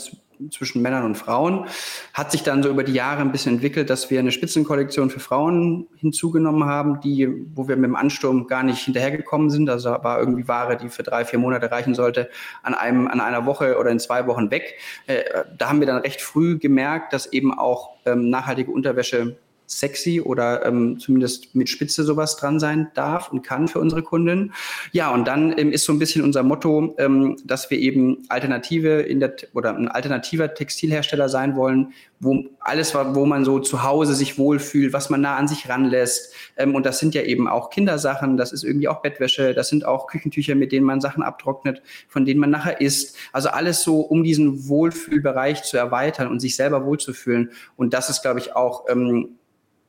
zwischen 0.50 0.82
Männern 0.82 1.04
und 1.04 1.14
Frauen. 1.14 1.66
Hat 2.12 2.32
sich 2.32 2.42
dann 2.42 2.62
so 2.62 2.68
über 2.68 2.84
die 2.84 2.92
Jahre 2.92 3.20
ein 3.20 3.32
bisschen 3.32 3.54
entwickelt, 3.54 3.88
dass 3.88 4.10
wir 4.10 4.18
eine 4.18 4.32
Spitzenkollektion 4.32 5.10
für 5.10 5.20
Frauen 5.20 5.86
hinzugenommen 5.96 6.64
haben, 6.64 7.00
die, 7.00 7.28
wo 7.54 7.68
wir 7.68 7.76
mit 7.76 7.86
dem 7.86 7.96
Ansturm 7.96 8.46
gar 8.46 8.62
nicht 8.62 8.84
hinterhergekommen 8.84 9.48
sind. 9.48 9.70
Also 9.70 9.90
war 9.90 10.18
irgendwie 10.18 10.46
Ware, 10.48 10.76
die 10.76 10.88
für 10.88 11.02
drei, 11.02 11.24
vier 11.24 11.38
Monate 11.38 11.70
reichen 11.70 11.94
sollte, 11.94 12.28
an 12.62 12.74
einem, 12.74 13.08
an 13.08 13.20
einer 13.20 13.46
Woche 13.46 13.78
oder 13.78 13.90
in 13.90 13.98
zwei 13.98 14.26
Wochen 14.26 14.50
weg. 14.50 14.74
Äh, 15.06 15.22
da 15.56 15.68
haben 15.68 15.80
wir 15.80 15.86
dann 15.86 16.02
recht 16.02 16.20
früh 16.20 16.58
gemerkt, 16.58 17.12
dass 17.12 17.32
eben 17.32 17.56
auch 17.56 17.90
ähm, 18.04 18.28
nachhaltige 18.28 18.70
Unterwäsche 18.70 19.36
sexy 19.66 20.20
oder 20.20 20.64
ähm, 20.64 20.98
zumindest 20.98 21.54
mit 21.54 21.68
Spitze 21.68 22.04
sowas 22.04 22.36
dran 22.36 22.60
sein 22.60 22.88
darf 22.94 23.30
und 23.30 23.42
kann 23.42 23.68
für 23.68 23.80
unsere 23.80 24.02
Kunden. 24.02 24.52
Ja, 24.92 25.12
und 25.12 25.26
dann 25.26 25.56
ähm, 25.58 25.72
ist 25.72 25.84
so 25.84 25.92
ein 25.92 25.98
bisschen 25.98 26.22
unser 26.22 26.42
Motto, 26.42 26.94
ähm, 26.98 27.36
dass 27.44 27.70
wir 27.70 27.78
eben 27.78 28.24
Alternative 28.28 29.02
in 29.02 29.20
der 29.20 29.34
oder 29.54 29.76
ein 29.76 29.88
alternativer 29.88 30.54
Textilhersteller 30.54 31.28
sein 31.28 31.56
wollen, 31.56 31.92
wo 32.20 32.44
alles 32.60 32.94
wo 32.94 33.26
man 33.26 33.44
so 33.44 33.58
zu 33.58 33.82
Hause 33.82 34.14
sich 34.14 34.38
wohlfühlt, 34.38 34.92
was 34.92 35.10
man 35.10 35.20
nah 35.20 35.36
an 35.36 35.48
sich 35.48 35.68
ranlässt. 35.68 36.32
Ähm, 36.56 36.74
und 36.74 36.86
das 36.86 36.98
sind 36.98 37.14
ja 37.14 37.22
eben 37.22 37.48
auch 37.48 37.70
Kindersachen, 37.70 38.36
das 38.36 38.52
ist 38.52 38.64
irgendwie 38.64 38.88
auch 38.88 39.02
Bettwäsche, 39.02 39.54
das 39.54 39.68
sind 39.68 39.84
auch 39.84 40.06
Küchentücher, 40.06 40.54
mit 40.54 40.72
denen 40.72 40.86
man 40.86 41.00
Sachen 41.00 41.22
abtrocknet, 41.22 41.82
von 42.08 42.24
denen 42.24 42.40
man 42.40 42.50
nachher 42.50 42.80
isst. 42.80 43.16
Also 43.32 43.48
alles 43.48 43.82
so, 43.82 44.00
um 44.00 44.22
diesen 44.24 44.68
Wohlfühlbereich 44.68 45.62
zu 45.64 45.76
erweitern 45.76 46.28
und 46.28 46.40
sich 46.40 46.56
selber 46.56 46.84
wohlzufühlen. 46.86 47.50
Und 47.76 47.92
das 47.92 48.10
ist, 48.10 48.22
glaube 48.22 48.40
ich, 48.40 48.54
auch 48.56 48.86
ähm, 48.88 49.36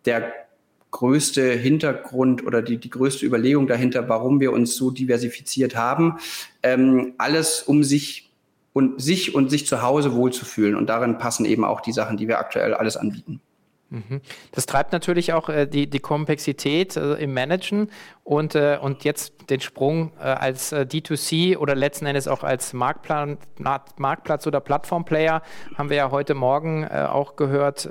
der 0.08 0.34
größte 0.92 1.52
Hintergrund 1.52 2.46
oder 2.46 2.62
die, 2.62 2.78
die 2.78 2.90
größte 2.90 3.26
Überlegung 3.26 3.68
dahinter, 3.68 4.10
warum 4.10 4.40
wir 4.40 4.52
uns 4.54 4.76
so 4.76 4.90
diversifiziert 4.90 5.76
haben. 5.76 6.18
Ähm, 6.64 7.14
alles, 7.18 7.62
um 7.62 7.84
sich 7.84 8.32
und 8.74 9.02
sich 9.02 9.36
und 9.36 9.50
sich 9.50 9.68
zu 9.68 9.82
Hause 9.82 10.14
wohlzufühlen. 10.14 10.76
Und 10.76 10.88
darin 10.88 11.18
passen 11.18 11.46
eben 11.46 11.66
auch 11.66 11.82
die 11.82 11.92
Sachen, 11.92 12.18
die 12.18 12.28
wir 12.28 12.40
aktuell 12.40 12.74
alles 12.74 12.96
anbieten. 12.96 13.42
Mhm. 13.90 14.22
Das 14.52 14.66
treibt 14.66 14.92
natürlich 14.92 15.32
auch 15.32 15.48
äh, 15.48 15.66
die, 15.66 15.90
die 15.90 16.00
Komplexität 16.00 16.98
äh, 16.98 17.14
im 17.14 17.34
Managen 17.34 17.90
und, 18.26 18.56
äh, 18.56 18.78
und 18.82 19.06
jetzt 19.06 19.50
den 19.50 19.62
Sprung 19.62 20.12
äh, 20.20 20.24
als 20.24 20.74
äh, 20.74 20.86
D2C 20.90 21.58
oder 21.58 21.74
letzten 21.74 22.06
Endes 22.06 22.28
auch 22.28 22.44
als 22.44 22.74
Marktplan, 22.74 23.38
Marktplatz 23.58 24.46
oder 24.46 24.60
Plattformplayer 24.60 25.42
haben 25.78 25.90
wir 25.90 25.96
ja 25.96 26.12
heute 26.12 26.34
Morgen 26.34 26.84
äh, 26.84 27.08
auch 27.10 27.36
gehört, 27.36 27.90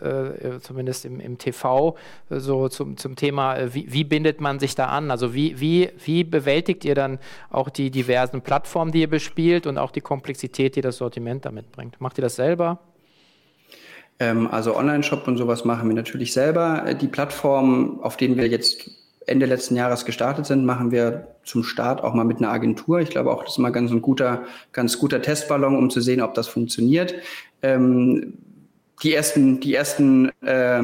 zumindest 0.60 1.04
im, 1.04 1.20
im 1.20 1.38
TV, 1.38 1.96
so 2.30 2.68
zum, 2.68 2.96
zum 2.96 3.16
Thema, 3.16 3.72
wie, 3.72 3.92
wie 3.92 4.04
bindet 4.04 4.40
man 4.40 4.58
sich 4.58 4.74
da 4.74 4.86
an? 4.86 5.10
Also 5.10 5.34
wie, 5.34 5.60
wie, 5.60 5.90
wie 6.04 6.24
bewältigt 6.24 6.84
ihr 6.84 6.94
dann 6.94 7.18
auch 7.50 7.70
die 7.70 7.90
diversen 7.90 8.42
Plattformen, 8.42 8.92
die 8.92 9.02
ihr 9.02 9.10
bespielt 9.10 9.66
und 9.66 9.78
auch 9.78 9.90
die 9.90 10.00
Komplexität, 10.00 10.76
die 10.76 10.80
das 10.80 10.98
Sortiment 10.98 11.44
damit 11.44 11.72
bringt? 11.72 12.00
Macht 12.00 12.18
ihr 12.18 12.22
das 12.22 12.36
selber? 12.36 12.80
Ähm, 14.18 14.48
also 14.50 14.76
Online-Shop 14.76 15.26
und 15.28 15.36
sowas 15.36 15.64
machen 15.64 15.88
wir 15.88 15.94
natürlich 15.94 16.32
selber. 16.32 16.94
Die 17.00 17.08
Plattform, 17.08 18.00
auf 18.00 18.16
denen 18.16 18.36
wir 18.36 18.48
jetzt 18.48 18.90
Ende 19.26 19.46
letzten 19.46 19.76
Jahres 19.76 20.04
gestartet 20.04 20.46
sind, 20.46 20.64
machen 20.64 20.92
wir 20.92 21.28
zum 21.44 21.64
Start 21.64 22.02
auch 22.02 22.14
mal 22.14 22.24
mit 22.24 22.38
einer 22.38 22.50
Agentur. 22.50 23.00
Ich 23.00 23.10
glaube 23.10 23.32
auch, 23.32 23.42
das 23.42 23.52
ist 23.52 23.58
mal 23.58 23.70
ganz 23.70 23.90
ein 23.90 24.00
guter, 24.00 24.44
ganz 24.72 24.98
guter 24.98 25.20
Testballon, 25.20 25.76
um 25.76 25.90
zu 25.90 26.00
sehen, 26.00 26.22
ob 26.22 26.34
das 26.34 26.48
funktioniert. 26.48 27.14
Ähm, 27.62 28.34
die 29.02 29.14
ersten, 29.14 29.60
die 29.60 29.74
ersten 29.74 30.30
äh, 30.42 30.82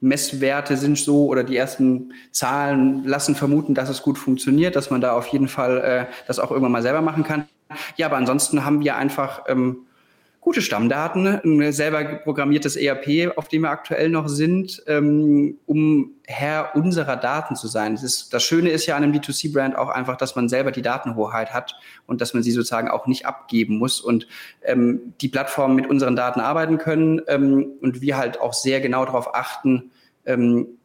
Messwerte 0.00 0.76
sind 0.76 0.98
so 0.98 1.26
oder 1.26 1.44
die 1.44 1.56
ersten 1.56 2.12
Zahlen 2.30 3.04
lassen 3.04 3.34
vermuten, 3.34 3.74
dass 3.74 3.88
es 3.88 4.02
gut 4.02 4.18
funktioniert, 4.18 4.76
dass 4.76 4.90
man 4.90 5.00
da 5.00 5.12
auf 5.12 5.28
jeden 5.28 5.48
Fall 5.48 5.78
äh, 5.78 6.06
das 6.26 6.38
auch 6.38 6.50
irgendwann 6.50 6.72
mal 6.72 6.82
selber 6.82 7.00
machen 7.00 7.24
kann. 7.24 7.46
Ja, 7.96 8.06
aber 8.06 8.16
ansonsten 8.16 8.64
haben 8.64 8.80
wir 8.80 8.96
einfach 8.96 9.44
ähm, 9.48 9.86
gute 10.44 10.60
Stammdaten, 10.60 11.40
ein 11.42 11.72
selber 11.72 12.04
programmiertes 12.04 12.76
ERP, 12.76 13.34
auf 13.38 13.48
dem 13.48 13.62
wir 13.62 13.70
aktuell 13.70 14.10
noch 14.10 14.28
sind, 14.28 14.82
ähm, 14.86 15.56
um 15.64 16.16
Herr 16.26 16.76
unserer 16.76 17.16
Daten 17.16 17.56
zu 17.56 17.66
sein. 17.66 17.94
Das, 17.94 18.04
ist, 18.04 18.34
das 18.34 18.44
Schöne 18.44 18.68
ist 18.68 18.84
ja 18.84 18.94
an 18.94 19.02
einem 19.02 19.14
B2C-Brand 19.14 19.74
auch 19.74 19.88
einfach, 19.88 20.18
dass 20.18 20.36
man 20.36 20.50
selber 20.50 20.70
die 20.70 20.82
Datenhoheit 20.82 21.54
hat 21.54 21.76
und 22.06 22.20
dass 22.20 22.34
man 22.34 22.42
sie 22.42 22.50
sozusagen 22.50 22.88
auch 22.88 23.06
nicht 23.06 23.24
abgeben 23.24 23.78
muss 23.78 24.02
und 24.02 24.28
ähm, 24.64 25.14
die 25.22 25.28
Plattformen 25.28 25.76
mit 25.76 25.88
unseren 25.88 26.14
Daten 26.14 26.40
arbeiten 26.40 26.76
können 26.76 27.22
ähm, 27.26 27.66
und 27.80 28.02
wir 28.02 28.18
halt 28.18 28.38
auch 28.38 28.52
sehr 28.52 28.82
genau 28.82 29.06
darauf 29.06 29.34
achten, 29.34 29.92
ähm, 30.26 30.76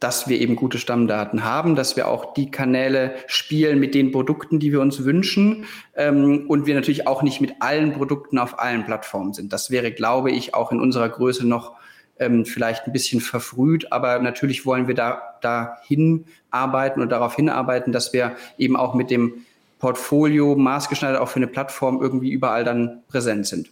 dass 0.00 0.28
wir 0.28 0.40
eben 0.40 0.56
gute 0.56 0.78
Stammdaten 0.78 1.44
haben, 1.44 1.74
dass 1.74 1.96
wir 1.96 2.08
auch 2.08 2.34
die 2.34 2.50
Kanäle 2.50 3.14
spielen 3.26 3.80
mit 3.80 3.94
den 3.94 4.12
Produkten, 4.12 4.58
die 4.58 4.72
wir 4.72 4.80
uns 4.80 5.04
wünschen 5.04 5.64
ähm, 5.94 6.44
und 6.48 6.66
wir 6.66 6.74
natürlich 6.74 7.06
auch 7.06 7.22
nicht 7.22 7.40
mit 7.40 7.54
allen 7.60 7.92
Produkten 7.92 8.38
auf 8.38 8.58
allen 8.58 8.84
Plattformen 8.84 9.32
sind. 9.32 9.52
Das 9.52 9.70
wäre, 9.70 9.92
glaube 9.92 10.30
ich, 10.30 10.54
auch 10.54 10.70
in 10.70 10.80
unserer 10.80 11.08
Größe 11.08 11.46
noch 11.46 11.74
ähm, 12.18 12.44
vielleicht 12.44 12.86
ein 12.86 12.92
bisschen 12.92 13.20
verfrüht, 13.20 13.92
aber 13.92 14.18
natürlich 14.18 14.66
wollen 14.66 14.88
wir 14.88 14.94
da 14.94 15.22
dahin 15.40 16.26
arbeiten 16.50 17.00
und 17.00 17.10
darauf 17.10 17.36
hinarbeiten, 17.36 17.92
dass 17.92 18.12
wir 18.12 18.36
eben 18.58 18.76
auch 18.76 18.94
mit 18.94 19.10
dem 19.10 19.44
Portfolio 19.78 20.56
maßgeschneidert 20.56 21.20
auch 21.20 21.28
für 21.28 21.36
eine 21.36 21.46
Plattform 21.46 22.00
irgendwie 22.00 22.30
überall 22.30 22.64
dann 22.64 23.02
präsent 23.08 23.46
sind. 23.46 23.70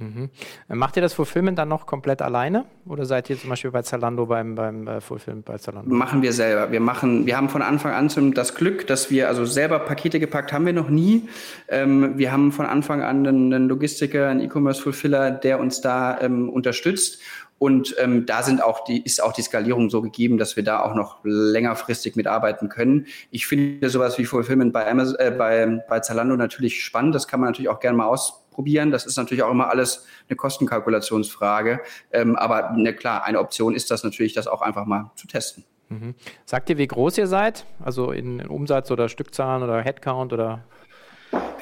Mhm. 0.00 0.30
Macht 0.68 0.96
ihr 0.96 1.02
das 1.02 1.12
Fulfillment 1.12 1.58
dann 1.58 1.68
noch 1.68 1.84
komplett 1.86 2.22
alleine 2.22 2.64
oder 2.86 3.04
seid 3.04 3.28
ihr 3.28 3.38
zum 3.38 3.50
Beispiel 3.50 3.70
bei 3.70 3.82
Zalando 3.82 4.24
beim, 4.26 4.54
beim 4.54 4.86
äh, 4.88 5.00
Fulfillment 5.00 5.44
bei 5.44 5.58
Zalando? 5.58 5.94
Machen 5.94 6.22
wir 6.22 6.32
selber. 6.32 6.72
Wir 6.72 6.80
machen, 6.80 7.26
wir 7.26 7.36
haben 7.36 7.50
von 7.50 7.60
Anfang 7.60 7.92
an 7.92 8.08
zum, 8.08 8.32
das 8.32 8.54
Glück, 8.54 8.86
dass 8.86 9.10
wir 9.10 9.28
also 9.28 9.44
selber 9.44 9.78
Pakete 9.80 10.18
gepackt 10.18 10.52
haben 10.52 10.64
wir 10.64 10.72
noch 10.72 10.88
nie. 10.88 11.28
Ähm, 11.68 12.16
wir 12.16 12.32
haben 12.32 12.50
von 12.50 12.64
Anfang 12.64 13.02
an 13.02 13.26
einen, 13.26 13.52
einen 13.52 13.68
Logistiker, 13.68 14.28
einen 14.28 14.40
E-Commerce-Fulfiller, 14.40 15.30
der 15.30 15.60
uns 15.60 15.82
da 15.82 16.18
ähm, 16.20 16.48
unterstützt. 16.48 17.20
Und 17.60 17.94
ähm, 17.98 18.24
da 18.24 18.42
sind 18.42 18.62
auch 18.62 18.84
die, 18.84 19.02
ist 19.02 19.22
auch 19.22 19.34
die 19.34 19.42
Skalierung 19.42 19.90
so 19.90 20.00
gegeben, 20.00 20.38
dass 20.38 20.56
wir 20.56 20.64
da 20.64 20.82
auch 20.82 20.94
noch 20.94 21.18
längerfristig 21.24 22.16
mitarbeiten 22.16 22.70
können. 22.70 23.06
Ich 23.30 23.46
finde 23.46 23.90
sowas 23.90 24.18
wie 24.18 24.24
Fulfillment 24.24 24.72
bei, 24.72 24.90
Amazon, 24.90 25.16
äh, 25.18 25.30
bei, 25.30 25.84
bei 25.86 26.00
Zalando 26.00 26.36
natürlich 26.36 26.82
spannend. 26.82 27.14
Das 27.14 27.28
kann 27.28 27.38
man 27.38 27.50
natürlich 27.50 27.68
auch 27.68 27.78
gerne 27.78 27.98
mal 27.98 28.06
aus, 28.06 28.46
probieren. 28.50 28.90
Das 28.90 29.06
ist 29.06 29.16
natürlich 29.16 29.42
auch 29.42 29.50
immer 29.50 29.70
alles 29.70 30.06
eine 30.28 30.36
Kostenkalkulationsfrage. 30.36 31.80
Ähm, 32.12 32.34
aber 32.36 32.72
ne, 32.76 32.94
klar, 32.94 33.24
eine 33.24 33.38
Option 33.38 33.74
ist 33.74 33.90
das 33.90 34.04
natürlich, 34.04 34.32
das 34.32 34.46
auch 34.46 34.62
einfach 34.62 34.86
mal 34.86 35.10
zu 35.16 35.26
testen. 35.26 35.64
Mhm. 35.90 36.14
Sagt 36.44 36.70
ihr, 36.70 36.78
wie 36.78 36.86
groß 36.86 37.18
ihr 37.18 37.26
seid? 37.26 37.66
Also 37.78 38.10
in, 38.10 38.38
in 38.38 38.48
Umsatz 38.48 38.90
oder 38.90 39.08
Stückzahlen 39.08 39.62
oder 39.62 39.82
Headcount 39.82 40.32
oder? 40.32 40.64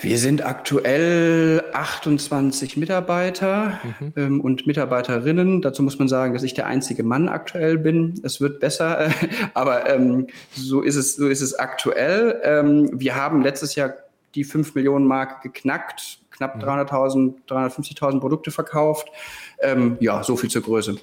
Wir 0.00 0.18
sind 0.18 0.44
aktuell 0.44 1.64
28 1.72 2.76
Mitarbeiter 2.76 3.80
mhm. 4.00 4.12
ähm, 4.16 4.40
und 4.40 4.66
Mitarbeiterinnen. 4.66 5.62
Dazu 5.62 5.82
muss 5.82 5.98
man 5.98 6.08
sagen, 6.08 6.34
dass 6.34 6.42
ich 6.42 6.54
der 6.54 6.66
einzige 6.66 7.02
Mann 7.02 7.28
aktuell 7.28 7.78
bin. 7.78 8.20
Es 8.22 8.40
wird 8.40 8.60
besser, 8.60 9.06
äh, 9.06 9.10
aber 9.54 9.88
ähm, 9.90 10.28
so 10.52 10.82
ist 10.82 10.96
es, 10.96 11.16
so 11.16 11.28
ist 11.28 11.40
es 11.40 11.54
aktuell. 11.54 12.40
Ähm, 12.44 12.90
wir 12.92 13.16
haben 13.16 13.42
letztes 13.42 13.74
Jahr 13.74 13.94
die 14.34 14.44
5 14.44 14.74
Millionen 14.74 15.06
Mark 15.06 15.42
geknackt 15.42 16.20
knapp 16.38 16.62
300.000, 16.62 17.18
mhm. 17.18 17.34
350.000 17.48 18.20
Produkte 18.20 18.50
verkauft. 18.50 19.08
Ähm, 19.60 19.96
ja, 20.00 20.22
so 20.22 20.36
viel 20.36 20.50
zur 20.50 20.62
Größe. 20.62 20.96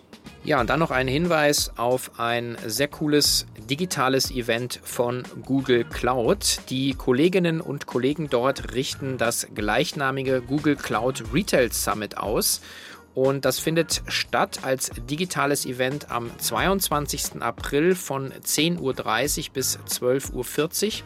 Ja, 0.46 0.62
und 0.62 0.70
dann 0.70 0.80
noch 0.80 0.92
ein 0.92 1.08
Hinweis 1.08 1.72
auf 1.76 2.20
ein 2.20 2.56
sehr 2.68 2.88
cooles 2.88 3.48
digitales 3.68 4.30
Event 4.30 4.80
von 4.84 5.24
Google 5.44 5.86
Cloud. 5.86 6.60
Die 6.70 6.94
Kolleginnen 6.94 7.62
und 7.62 7.88
Kollegen 7.88 8.30
dort 8.30 8.76
richten 8.76 9.18
das 9.18 9.48
gleichnamige 9.56 10.44
Google 10.44 10.76
Cloud 10.76 11.24
Retail 11.34 11.72
Summit 11.72 12.18
aus. 12.18 12.62
Und 13.16 13.46
das 13.46 13.60
findet 13.60 14.04
statt 14.08 14.60
als 14.64 14.92
digitales 15.10 15.66
Event 15.66 16.12
am 16.12 16.30
22. 16.38 17.42
April 17.42 17.96
von 17.96 18.32
10.30 18.32 18.80
Uhr 19.48 19.54
bis 19.54 19.80
12.40 19.80 21.04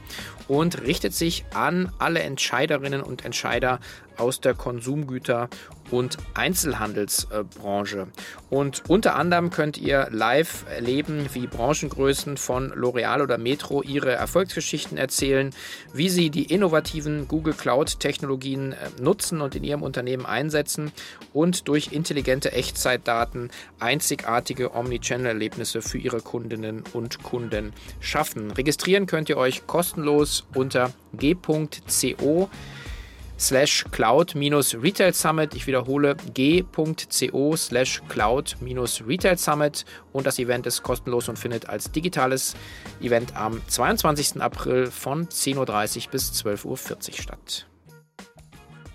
Uhr 0.48 0.58
und 0.58 0.82
richtet 0.82 1.13
sich 1.13 1.46
an 1.54 1.92
alle 2.00 2.22
Entscheiderinnen 2.22 3.01
und 3.01 3.24
Entscheider 3.24 3.80
aus 4.18 4.42
der 4.42 4.54
Konsumgüter- 4.54 5.50
und 5.92 6.18
Einzelhandelsbranche. 6.36 8.08
Und 8.50 8.84
unter 8.88 9.16
anderem 9.16 9.50
könnt 9.50 9.78
ihr 9.78 10.08
live 10.12 10.66
erleben, 10.70 11.28
wie 11.34 11.48
Branchengrößen 11.48 12.38
von 12.38 12.72
L'Oreal 12.72 13.24
oder 13.24 13.38
Metro 13.38 13.82
ihre 13.82 14.12
Erfolgsgeschichten 14.12 14.98
erzählen, 14.98 15.51
wie 15.94 16.10
sie 16.10 16.30
die 16.30 16.44
innovativen 16.44 17.28
Google 17.28 17.54
Cloud-Technologien 17.54 18.74
äh, 18.74 19.01
nutzen 19.01 19.42
und 19.42 19.56
in 19.56 19.63
ihrem 19.63 19.82
Unternehmen 19.82 20.25
einsetzen 20.25 20.92
und 21.34 21.68
durch 21.68 21.92
intelligente 22.00 22.53
Echtzeitdaten 22.53 23.51
einzigartige 23.79 24.74
Omnichannel-Erlebnisse 24.74 25.82
für 25.82 25.98
ihre 25.98 26.22
Kundinnen 26.22 26.84
und 26.94 27.22
Kunden 27.24 27.74
schaffen. 28.00 28.51
Registrieren 28.51 29.06
könnt 29.06 29.29
ihr 29.29 29.38
euch 29.38 29.68
kostenlos 29.68 30.46
unter 30.56 30.91
g.co 31.13 32.50
slash 33.38 33.86
cloud-retail 33.91 35.13
summit. 35.13 35.56
Ich 35.56 35.68
wiederhole 35.68 36.15
g.co 36.34 37.56
slash 37.56 38.01
cloud-retail 38.10 39.38
summit 39.38 39.86
und 40.12 40.25
das 40.25 40.39
Event 40.39 40.68
ist 40.68 40.84
kostenlos 40.84 41.29
und 41.29 41.38
findet 41.38 41.68
als 41.68 41.91
digitales 41.91 42.56
Event 43.01 43.36
am 43.36 43.62
22. 43.68 44.41
April 44.41 44.88
von 44.88 45.27
10.30 45.27 46.06
Uhr 46.06 46.12
bis 46.12 46.32
12.40 46.32 46.65
Uhr 46.65 47.13
statt. 47.13 47.69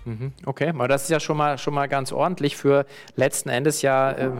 Mhm, 0.05 0.33
okay, 0.45 0.69
aber 0.69 0.87
das 0.87 1.03
ist 1.03 1.09
ja 1.09 1.19
schon 1.19 1.35
mal, 1.35 1.57
schon 1.57 1.73
mal 1.73 1.87
ganz 1.87 2.11
ordentlich 2.11 2.55
für 2.55 2.85
letzten 3.15 3.49
Endes 3.49 3.81
ja 3.81 4.11
äh, 4.11 4.31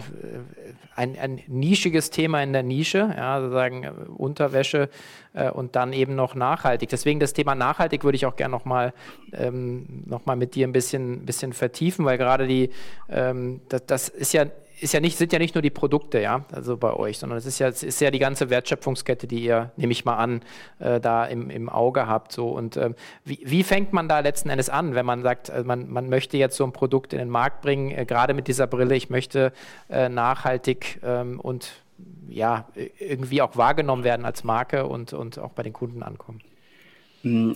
ein, 0.95 1.17
ein 1.17 1.41
nischiges 1.47 2.11
Thema 2.11 2.41
in 2.43 2.53
der 2.53 2.63
Nische, 2.63 3.13
ja, 3.17 3.41
sozusagen 3.41 3.83
äh, 3.83 3.91
Unterwäsche 4.15 4.89
äh, 5.33 5.49
und 5.49 5.75
dann 5.75 5.91
eben 5.91 6.15
noch 6.15 6.35
nachhaltig. 6.35 6.89
Deswegen 6.89 7.19
das 7.19 7.33
Thema 7.33 7.55
nachhaltig 7.55 8.03
würde 8.03 8.15
ich 8.15 8.25
auch 8.25 8.35
gerne 8.35 8.51
nochmal 8.51 8.93
ähm, 9.33 10.03
noch 10.05 10.25
mit 10.35 10.55
dir 10.55 10.67
ein 10.67 10.71
bisschen, 10.71 11.25
bisschen 11.25 11.51
vertiefen, 11.51 12.05
weil 12.05 12.17
gerade 12.17 12.47
die, 12.47 12.69
ähm, 13.09 13.61
das, 13.67 13.85
das 13.87 14.09
ist 14.09 14.33
ja 14.33 14.45
ist 14.79 14.93
ja 14.93 14.99
nicht, 14.99 15.17
sind 15.17 15.31
ja 15.31 15.39
nicht 15.39 15.55
nur 15.55 15.61
die 15.61 15.69
Produkte, 15.69 16.19
ja, 16.19 16.45
also 16.51 16.77
bei 16.77 16.93
euch, 16.93 17.17
sondern 17.17 17.37
es 17.37 17.45
ist 17.45 17.59
ja, 17.59 17.67
es 17.67 17.83
ist 17.83 18.01
ja 18.01 18.11
die 18.11 18.19
ganze 18.19 18.49
Wertschöpfungskette, 18.49 19.27
die 19.27 19.43
ihr, 19.43 19.71
nehme 19.77 19.91
ich 19.91 20.05
mal 20.05 20.15
an, 20.15 20.41
äh, 20.79 20.99
da 20.99 21.25
im, 21.25 21.49
im 21.49 21.69
Auge 21.69 22.07
habt. 22.07 22.31
So. 22.31 22.49
Und 22.49 22.77
ähm, 22.77 22.95
wie, 23.23 23.39
wie 23.43 23.63
fängt 23.63 23.93
man 23.93 24.09
da 24.09 24.19
letzten 24.19 24.49
Endes 24.49 24.69
an, 24.69 24.95
wenn 24.95 25.05
man 25.05 25.23
sagt, 25.23 25.49
äh, 25.49 25.63
man, 25.63 25.89
man 25.89 26.09
möchte 26.09 26.37
jetzt 26.37 26.57
so 26.57 26.63
ein 26.63 26.73
Produkt 26.73 27.13
in 27.13 27.19
den 27.19 27.29
Markt 27.29 27.61
bringen, 27.61 27.91
äh, 27.91 28.05
gerade 28.05 28.33
mit 28.33 28.47
dieser 28.47 28.67
Brille, 28.67 28.95
ich 28.95 29.09
möchte 29.09 29.53
äh, 29.89 30.09
nachhaltig 30.09 30.99
ähm, 31.03 31.39
und 31.39 31.71
ja, 32.27 32.67
irgendwie 32.99 33.41
auch 33.41 33.55
wahrgenommen 33.55 34.03
werden 34.03 34.25
als 34.25 34.43
Marke 34.43 34.85
und, 34.85 35.13
und 35.13 35.39
auch 35.39 35.51
bei 35.51 35.63
den 35.63 35.71
Kunden 35.71 36.03
ankommen? 36.03 36.41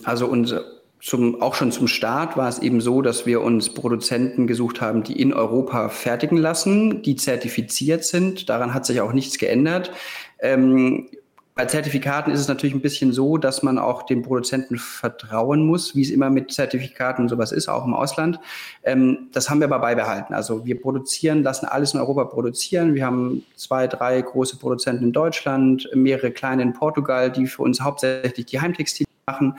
Also 0.06 0.28
unser 0.28 0.64
zum, 1.02 1.42
auch 1.42 1.56
schon 1.56 1.72
zum 1.72 1.88
Start 1.88 2.36
war 2.36 2.50
es 2.50 2.60
eben 2.60 2.82
so, 2.82 3.02
dass 3.02 3.26
wir 3.26 3.42
uns 3.42 3.74
Produzenten 3.74 4.48
gesucht 4.48 4.82
haben, 4.82 5.04
die 5.04 5.20
in 5.20 5.34
Europa 5.34 5.90
fertigen 5.90 6.38
lassen, 6.38 7.02
die 7.04 7.16
zertifiziert 7.16 8.04
sind. 8.04 8.50
Daran 8.50 8.74
hat 8.74 8.86
sich 8.86 9.00
auch 9.00 9.14
nichts 9.14 9.38
geändert. 9.38 9.92
Ähm, 10.40 11.08
bei 11.56 11.66
Zertifikaten 11.66 12.32
ist 12.32 12.40
es 12.40 12.48
natürlich 12.48 12.74
ein 12.74 12.82
bisschen 12.82 13.12
so, 13.12 13.38
dass 13.38 13.64
man 13.64 13.80
auch 13.80 14.04
den 14.04 14.22
Produzenten 14.22 14.78
vertrauen 14.78 15.66
muss, 15.66 15.94
wie 15.94 16.02
es 16.02 16.10
immer 16.10 16.30
mit 16.30 16.54
Zertifikaten 16.54 17.24
und 17.24 17.30
sowas 17.30 17.52
ist, 17.52 17.68
auch 17.68 17.86
im 17.86 17.94
Ausland. 17.94 18.40
Ähm, 18.84 19.28
das 19.34 19.50
haben 19.50 19.60
wir 19.60 19.68
aber 19.68 19.80
beibehalten. 19.80 20.34
Also 20.34 20.66
wir 20.66 20.80
produzieren, 20.80 21.44
lassen 21.44 21.66
alles 21.66 21.94
in 21.94 22.00
Europa 22.00 22.26
produzieren. 22.26 22.96
Wir 22.96 23.06
haben 23.06 23.44
zwei, 23.58 23.88
drei 23.88 24.22
große 24.22 24.58
Produzenten 24.58 25.04
in 25.06 25.12
Deutschland, 25.12 25.90
mehrere 25.94 26.32
kleine 26.32 26.62
in 26.62 26.72
Portugal, 26.72 27.30
die 27.30 27.46
für 27.46 27.64
uns 27.64 27.82
hauptsächlich 27.82 28.46
die 28.46 28.62
Heimtextilien 28.62 29.09
machen. 29.30 29.56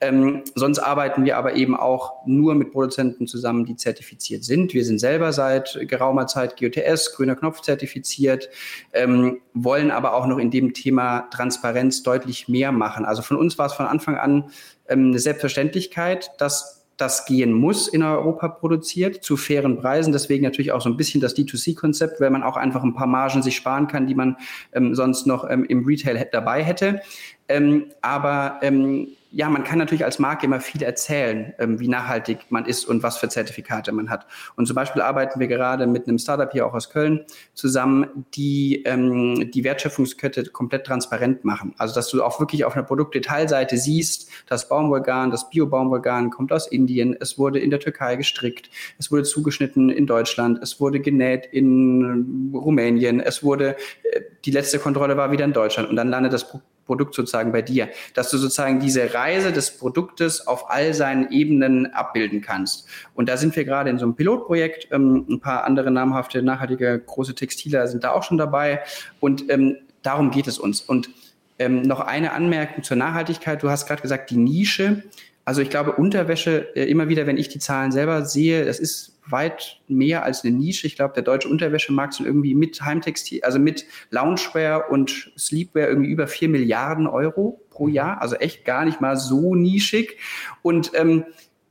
Ähm, 0.00 0.42
sonst 0.54 0.78
arbeiten 0.78 1.24
wir 1.24 1.38
aber 1.38 1.54
eben 1.54 1.74
auch 1.76 2.26
nur 2.26 2.54
mit 2.54 2.72
Produzenten 2.72 3.26
zusammen, 3.26 3.64
die 3.64 3.76
zertifiziert 3.76 4.44
sind. 4.44 4.74
Wir 4.74 4.84
sind 4.84 4.98
selber 4.98 5.32
seit 5.32 5.78
geraumer 5.88 6.26
Zeit 6.26 6.58
GOTS, 6.60 7.14
grüner 7.16 7.36
Knopf 7.36 7.62
zertifiziert, 7.62 8.50
ähm, 8.92 9.40
wollen 9.54 9.90
aber 9.90 10.14
auch 10.14 10.26
noch 10.26 10.38
in 10.38 10.50
dem 10.50 10.74
Thema 10.74 11.28
Transparenz 11.30 12.02
deutlich 12.02 12.48
mehr 12.48 12.72
machen. 12.72 13.04
Also 13.04 13.22
von 13.22 13.38
uns 13.38 13.56
war 13.58 13.66
es 13.66 13.72
von 13.72 13.86
Anfang 13.86 14.16
an 14.16 14.50
ähm, 14.88 15.08
eine 15.08 15.18
Selbstverständlichkeit, 15.18 16.30
dass 16.38 16.83
das 16.96 17.26
gehen 17.26 17.52
muss, 17.52 17.88
in 17.88 18.02
Europa 18.02 18.48
produziert, 18.48 19.24
zu 19.24 19.36
fairen 19.36 19.80
Preisen. 19.80 20.12
Deswegen 20.12 20.44
natürlich 20.44 20.72
auch 20.72 20.80
so 20.80 20.88
ein 20.88 20.96
bisschen 20.96 21.20
das 21.20 21.36
D2C-Konzept, 21.36 22.20
weil 22.20 22.30
man 22.30 22.42
auch 22.42 22.56
einfach 22.56 22.82
ein 22.82 22.94
paar 22.94 23.06
Margen 23.06 23.42
sich 23.42 23.56
sparen 23.56 23.88
kann, 23.88 24.06
die 24.06 24.14
man 24.14 24.36
ähm, 24.72 24.94
sonst 24.94 25.26
noch 25.26 25.48
ähm, 25.48 25.64
im 25.64 25.84
Retail 25.84 26.28
dabei 26.30 26.62
hätte. 26.62 27.00
Ähm, 27.48 27.86
aber 28.00 28.60
ähm, 28.62 29.08
ja, 29.34 29.50
man 29.50 29.64
kann 29.64 29.78
natürlich 29.78 30.04
als 30.04 30.20
Marke 30.20 30.46
immer 30.46 30.60
viel 30.60 30.82
erzählen, 30.82 31.54
ähm, 31.58 31.80
wie 31.80 31.88
nachhaltig 31.88 32.38
man 32.50 32.66
ist 32.66 32.84
und 32.84 33.02
was 33.02 33.16
für 33.16 33.28
Zertifikate 33.28 33.90
man 33.90 34.08
hat. 34.08 34.26
Und 34.54 34.66
zum 34.66 34.76
Beispiel 34.76 35.02
arbeiten 35.02 35.40
wir 35.40 35.48
gerade 35.48 35.88
mit 35.88 36.06
einem 36.06 36.18
Startup 36.18 36.50
hier 36.52 36.64
auch 36.66 36.72
aus 36.72 36.88
Köln 36.88 37.24
zusammen, 37.52 38.26
die 38.34 38.84
ähm, 38.84 39.50
die 39.50 39.64
Wertschöpfungskette 39.64 40.44
komplett 40.50 40.86
transparent 40.86 41.44
machen. 41.44 41.74
Also 41.78 41.96
dass 41.96 42.08
du 42.10 42.22
auch 42.22 42.38
wirklich 42.38 42.64
auf 42.64 42.74
einer 42.74 42.84
Produktdetailseite 42.84 43.76
siehst, 43.76 44.30
das 44.46 44.68
Baumwollgarn, 44.68 45.32
das 45.32 45.50
Bio-Baumwollgarn 45.50 46.30
kommt 46.30 46.52
aus 46.52 46.68
Indien, 46.68 47.16
es 47.18 47.36
wurde 47.36 47.58
in 47.58 47.70
der 47.70 47.80
Türkei 47.80 48.14
gestrickt, 48.14 48.70
es 49.00 49.10
wurde 49.10 49.24
zugeschnitten 49.24 49.90
in 49.90 50.06
Deutschland, 50.06 50.60
es 50.62 50.78
wurde 50.78 51.00
genäht 51.00 51.46
in 51.46 52.52
Rumänien, 52.54 53.18
es 53.18 53.42
wurde, 53.42 53.76
äh, 54.12 54.20
die 54.44 54.52
letzte 54.52 54.78
Kontrolle 54.78 55.16
war 55.16 55.32
wieder 55.32 55.44
in 55.44 55.52
Deutschland 55.52 55.88
und 55.90 55.96
dann 55.96 56.08
landet 56.08 56.32
das 56.32 56.48
Produkt 56.48 56.73
sozusagen 56.86 57.52
bei 57.52 57.62
dir, 57.62 57.88
dass 58.14 58.30
du 58.30 58.38
sozusagen 58.38 58.80
diese 58.80 59.14
Reise 59.14 59.52
des 59.52 59.76
Produktes 59.76 60.46
auf 60.46 60.70
all 60.70 60.94
seinen 60.94 61.30
Ebenen 61.30 61.92
abbilden 61.92 62.40
kannst. 62.40 62.86
Und 63.14 63.28
da 63.28 63.36
sind 63.36 63.56
wir 63.56 63.64
gerade 63.64 63.90
in 63.90 63.98
so 63.98 64.04
einem 64.04 64.14
Pilotprojekt. 64.14 64.88
Ähm, 64.90 65.26
ein 65.28 65.40
paar 65.40 65.64
andere 65.64 65.90
namhafte, 65.90 66.42
nachhaltige 66.42 66.98
große 66.98 67.34
Textiler 67.34 67.86
sind 67.88 68.04
da 68.04 68.12
auch 68.12 68.22
schon 68.22 68.38
dabei. 68.38 68.82
Und 69.20 69.50
ähm, 69.50 69.76
darum 70.02 70.30
geht 70.30 70.46
es 70.46 70.58
uns. 70.58 70.80
Und 70.80 71.10
ähm, 71.58 71.82
noch 71.82 72.00
eine 72.00 72.32
Anmerkung 72.32 72.82
zur 72.82 72.96
Nachhaltigkeit. 72.96 73.62
Du 73.62 73.70
hast 73.70 73.86
gerade 73.86 74.02
gesagt, 74.02 74.30
die 74.30 74.36
Nische. 74.36 75.04
Also 75.44 75.60
ich 75.60 75.70
glaube, 75.70 75.92
Unterwäsche, 75.92 76.74
äh, 76.74 76.84
immer 76.84 77.08
wieder, 77.08 77.26
wenn 77.26 77.36
ich 77.36 77.48
die 77.48 77.58
Zahlen 77.58 77.92
selber 77.92 78.24
sehe, 78.24 78.64
das 78.64 78.78
ist 78.78 79.13
weit 79.26 79.80
mehr 79.88 80.24
als 80.24 80.44
eine 80.44 80.56
Nische. 80.56 80.86
Ich 80.86 80.96
glaube, 80.96 81.14
der 81.14 81.22
deutsche 81.22 81.48
Unterwäschemarkt 81.48 82.14
sind 82.14 82.26
irgendwie 82.26 82.54
mit 82.54 82.82
Heimtextil, 82.82 83.42
also 83.42 83.58
mit 83.58 83.86
Loungewear 84.10 84.90
und 84.90 85.32
Sleepwear 85.38 85.88
irgendwie 85.88 86.10
über 86.10 86.26
vier 86.26 86.48
Milliarden 86.48 87.06
Euro 87.06 87.60
pro 87.70 87.88
Jahr. 87.88 88.20
Also 88.20 88.36
echt 88.36 88.64
gar 88.64 88.84
nicht 88.84 89.00
mal 89.00 89.16
so 89.16 89.54
nischig. 89.54 90.18
Und 90.62 90.92
ähm, 90.94 91.24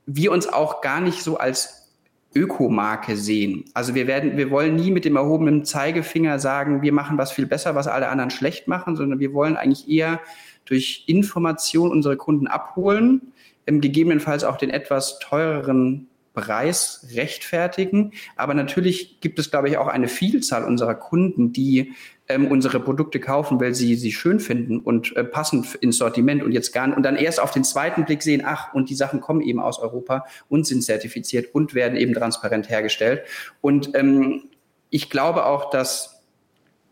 wir 0.06 0.32
uns 0.32 0.46
auch 0.46 0.80
gar 0.80 1.00
nicht 1.00 1.22
so 1.22 1.38
als 1.38 1.84
Ökomarke 2.34 3.16
sehen. 3.16 3.64
Also 3.74 3.94
wir 3.94 4.06
werden, 4.06 4.36
wir 4.36 4.50
wollen 4.50 4.74
nie 4.74 4.90
mit 4.90 5.04
dem 5.04 5.16
erhobenen 5.16 5.64
Zeigefinger 5.64 6.38
sagen, 6.38 6.82
wir 6.82 6.92
machen 6.92 7.16
was 7.16 7.30
viel 7.30 7.46
besser, 7.46 7.74
was 7.74 7.86
alle 7.86 8.08
anderen 8.08 8.30
schlecht 8.30 8.66
machen, 8.66 8.96
sondern 8.96 9.20
wir 9.20 9.32
wollen 9.32 9.56
eigentlich 9.56 9.88
eher 9.88 10.20
durch 10.64 11.04
Information 11.06 11.90
unsere 11.90 12.16
Kunden 12.16 12.46
abholen, 12.46 13.32
ähm, 13.66 13.80
gegebenenfalls 13.80 14.44
auch 14.44 14.56
den 14.56 14.70
etwas 14.70 15.18
teureren 15.20 16.08
Preis 16.34 17.06
rechtfertigen. 17.14 18.12
Aber 18.36 18.54
natürlich 18.54 19.20
gibt 19.20 19.38
es, 19.38 19.50
glaube 19.50 19.68
ich, 19.68 19.78
auch 19.78 19.86
eine 19.86 20.08
Vielzahl 20.08 20.64
unserer 20.64 20.94
Kunden, 20.94 21.52
die 21.52 21.94
ähm, 22.28 22.48
unsere 22.48 22.80
Produkte 22.80 23.20
kaufen, 23.20 23.60
weil 23.60 23.74
sie 23.74 23.94
sie 23.96 24.12
schön 24.12 24.40
finden 24.40 24.80
und 24.80 25.16
äh, 25.16 25.24
passend 25.24 25.74
ins 25.76 25.98
Sortiment 25.98 26.42
und 26.42 26.52
jetzt 26.52 26.72
gar 26.72 26.86
nicht, 26.86 26.96
und 26.96 27.02
dann 27.02 27.16
erst 27.16 27.40
auf 27.40 27.52
den 27.52 27.64
zweiten 27.64 28.04
Blick 28.04 28.22
sehen, 28.22 28.42
ach, 28.44 28.74
und 28.74 28.90
die 28.90 28.94
Sachen 28.94 29.20
kommen 29.20 29.42
eben 29.42 29.60
aus 29.60 29.78
Europa 29.78 30.24
und 30.48 30.66
sind 30.66 30.82
zertifiziert 30.82 31.54
und 31.54 31.74
werden 31.74 31.96
eben 31.96 32.14
transparent 32.14 32.68
hergestellt. 32.68 33.22
Und 33.60 33.94
ähm, 33.94 34.44
ich 34.90 35.10
glaube 35.10 35.46
auch, 35.46 35.70
dass 35.70 36.22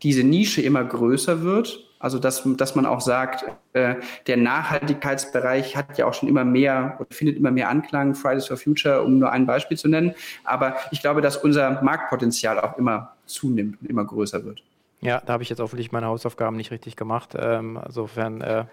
diese 0.03 0.23
Nische 0.23 0.61
immer 0.61 0.83
größer 0.83 1.41
wird 1.41 1.92
also 2.03 2.19
dass, 2.19 2.43
dass 2.57 2.75
man 2.75 2.85
auch 2.85 2.99
sagt, 2.99 3.45
äh, 3.71 3.95
der 4.27 4.35
Nachhaltigkeitsbereich 4.35 5.77
hat 5.77 5.97
ja 5.97 6.05
auch 6.05 6.13
schon 6.13 6.27
immer 6.27 6.43
mehr 6.43 6.97
oder 6.99 7.07
findet 7.09 7.37
immer 7.37 7.49
mehr 7.49 7.69
Anklang, 7.69 8.13
Fridays 8.13 8.47
for 8.47 8.57
Future, 8.57 9.03
um 9.03 9.19
nur 9.19 9.31
ein 9.31 9.45
Beispiel 9.45 9.77
zu 9.77 9.87
nennen. 9.87 10.13
Aber 10.43 10.75
ich 10.91 10.99
glaube, 10.99 11.21
dass 11.21 11.37
unser 11.37 11.81
Marktpotenzial 11.81 12.59
auch 12.59 12.77
immer 12.77 13.13
zunimmt 13.25 13.81
und 13.81 13.89
immer 13.89 14.03
größer 14.03 14.43
wird. 14.43 14.61
Ja, 14.99 15.21
da 15.25 15.33
habe 15.33 15.43
ich 15.43 15.49
jetzt 15.49 15.59
offensichtlich 15.59 15.93
meine 15.93 16.07
Hausaufgaben 16.07 16.57
nicht 16.57 16.71
richtig 16.71 16.97
gemacht. 16.97 17.37
Ähm, 17.39 17.79
insofern 17.85 18.41
äh, 18.41 18.65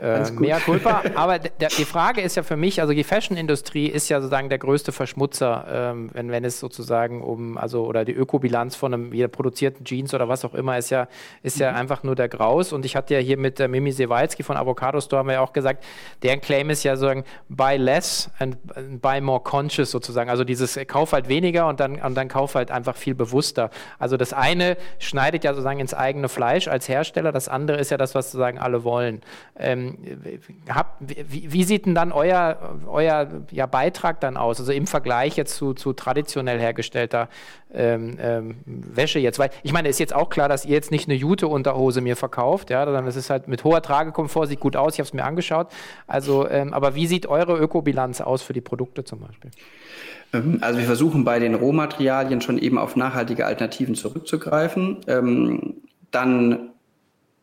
äh, 0.00 0.30
mehr 0.32 0.60
Culpa. 0.60 1.02
Aber 1.14 1.38
der, 1.38 1.68
die 1.68 1.84
Frage 1.84 2.20
ist 2.20 2.36
ja 2.36 2.42
für 2.42 2.56
mich, 2.56 2.80
also 2.80 2.92
die 2.92 3.04
Fashion-Industrie 3.04 3.86
ist 3.86 4.08
ja 4.08 4.20
sozusagen 4.20 4.48
der 4.48 4.58
größte 4.58 4.92
Verschmutzer, 4.92 5.66
ähm, 5.70 6.10
wenn, 6.12 6.30
wenn 6.30 6.44
es 6.44 6.60
sozusagen 6.60 7.22
um, 7.22 7.56
also 7.56 7.84
oder 7.86 8.04
die 8.04 8.12
Ökobilanz 8.12 8.76
von 8.76 8.94
einem 8.94 9.12
wieder 9.12 9.28
produzierten 9.28 9.84
Jeans 9.84 10.14
oder 10.14 10.28
was 10.28 10.44
auch 10.44 10.54
immer 10.54 10.78
ist 10.78 10.90
ja, 10.90 11.08
ist 11.42 11.56
mhm. 11.56 11.62
ja 11.62 11.74
einfach 11.74 12.02
nur 12.02 12.14
der 12.14 12.28
Graus. 12.28 12.72
Und 12.72 12.84
ich 12.84 12.96
hatte 12.96 13.14
ja 13.14 13.20
hier 13.20 13.38
mit 13.38 13.60
äh, 13.60 13.68
Mimi 13.68 13.92
Sewalski 13.92 14.42
von 14.42 14.56
Avocado 14.56 15.00
Store 15.00 15.20
haben 15.20 15.28
wir 15.28 15.34
ja 15.34 15.40
auch 15.40 15.52
gesagt, 15.52 15.84
deren 16.22 16.40
Claim 16.40 16.70
ist 16.70 16.82
ja 16.82 16.96
sozusagen 16.96 17.24
buy 17.48 17.76
less 17.76 18.30
and 18.38 18.58
buy 19.00 19.20
more 19.20 19.40
conscious 19.40 19.90
sozusagen. 19.90 20.30
Also 20.30 20.44
dieses 20.44 20.76
äh, 20.76 20.84
Kauf 20.84 21.12
halt 21.12 21.28
weniger 21.28 21.68
und 21.68 21.80
dann, 21.80 22.00
und 22.00 22.14
dann 22.14 22.28
Kauf 22.28 22.54
halt 22.54 22.70
einfach 22.70 22.96
viel 22.96 23.14
bewusster. 23.14 23.70
Also 23.98 24.16
das 24.16 24.32
eine 24.32 24.76
schneidet 24.98 25.44
ja 25.44 25.52
sozusagen 25.52 25.80
ins 25.80 25.94
eigene 25.94 26.28
Fleisch 26.28 26.68
als 26.68 26.88
Hersteller, 26.88 27.32
das 27.32 27.48
andere 27.48 27.78
ist 27.78 27.90
ja 27.90 27.96
das, 27.96 28.14
was 28.14 28.30
sozusagen 28.30 28.58
alle 28.58 28.84
wollen. 28.84 29.20
Ähm, 29.58 29.98
hab, 30.68 30.96
wie, 31.00 31.52
wie, 31.52 31.64
sieht 31.64 31.86
denn 31.86 31.94
dann 31.94 32.12
euer, 32.12 32.78
euer 32.86 33.28
ja, 33.50 33.66
Beitrag 33.66 34.20
dann 34.20 34.36
aus? 34.36 34.60
Also 34.60 34.72
im 34.72 34.86
Vergleich 34.86 35.36
jetzt 35.36 35.56
zu, 35.56 35.74
zu 35.74 35.92
traditionell 35.92 36.60
hergestellter 36.60 37.28
ähm, 37.74 38.16
ähm, 38.20 38.56
Wäsche 38.66 39.18
jetzt? 39.18 39.38
Weil 39.38 39.50
ich 39.62 39.72
meine, 39.72 39.88
ist 39.88 39.98
jetzt 39.98 40.14
auch 40.14 40.30
klar, 40.30 40.48
dass 40.48 40.64
ihr 40.64 40.72
jetzt 40.72 40.90
nicht 40.90 41.08
eine 41.08 41.16
Jute-Unterhose 41.16 42.00
mir 42.00 42.16
verkauft, 42.16 42.70
ja, 42.70 42.84
sondern 42.84 43.06
es 43.06 43.16
ist 43.16 43.30
halt 43.30 43.48
mit 43.48 43.64
hoher 43.64 43.82
Tragekomfort, 43.82 44.46
sieht 44.46 44.60
gut 44.60 44.76
aus, 44.76 44.94
ich 44.94 45.00
habe 45.00 45.08
es 45.08 45.12
mir 45.12 45.24
angeschaut. 45.24 45.68
Also, 46.06 46.48
ähm, 46.48 46.72
aber 46.72 46.94
wie 46.94 47.06
sieht 47.06 47.26
eure 47.26 47.58
Ökobilanz 47.58 48.20
aus 48.20 48.42
für 48.42 48.52
die 48.52 48.60
Produkte 48.60 49.04
zum 49.04 49.20
Beispiel? 49.20 49.50
Ähm, 50.32 50.58
also 50.60 50.78
wir 50.78 50.86
versuchen 50.86 51.24
bei 51.24 51.38
den 51.38 51.54
Rohmaterialien 51.54 52.40
schon 52.40 52.58
eben 52.58 52.78
auf 52.78 52.96
nachhaltige 52.96 53.46
Alternativen 53.46 53.94
zurückzugreifen. 53.94 54.98
Ähm, 55.06 55.74
dann 56.10 56.67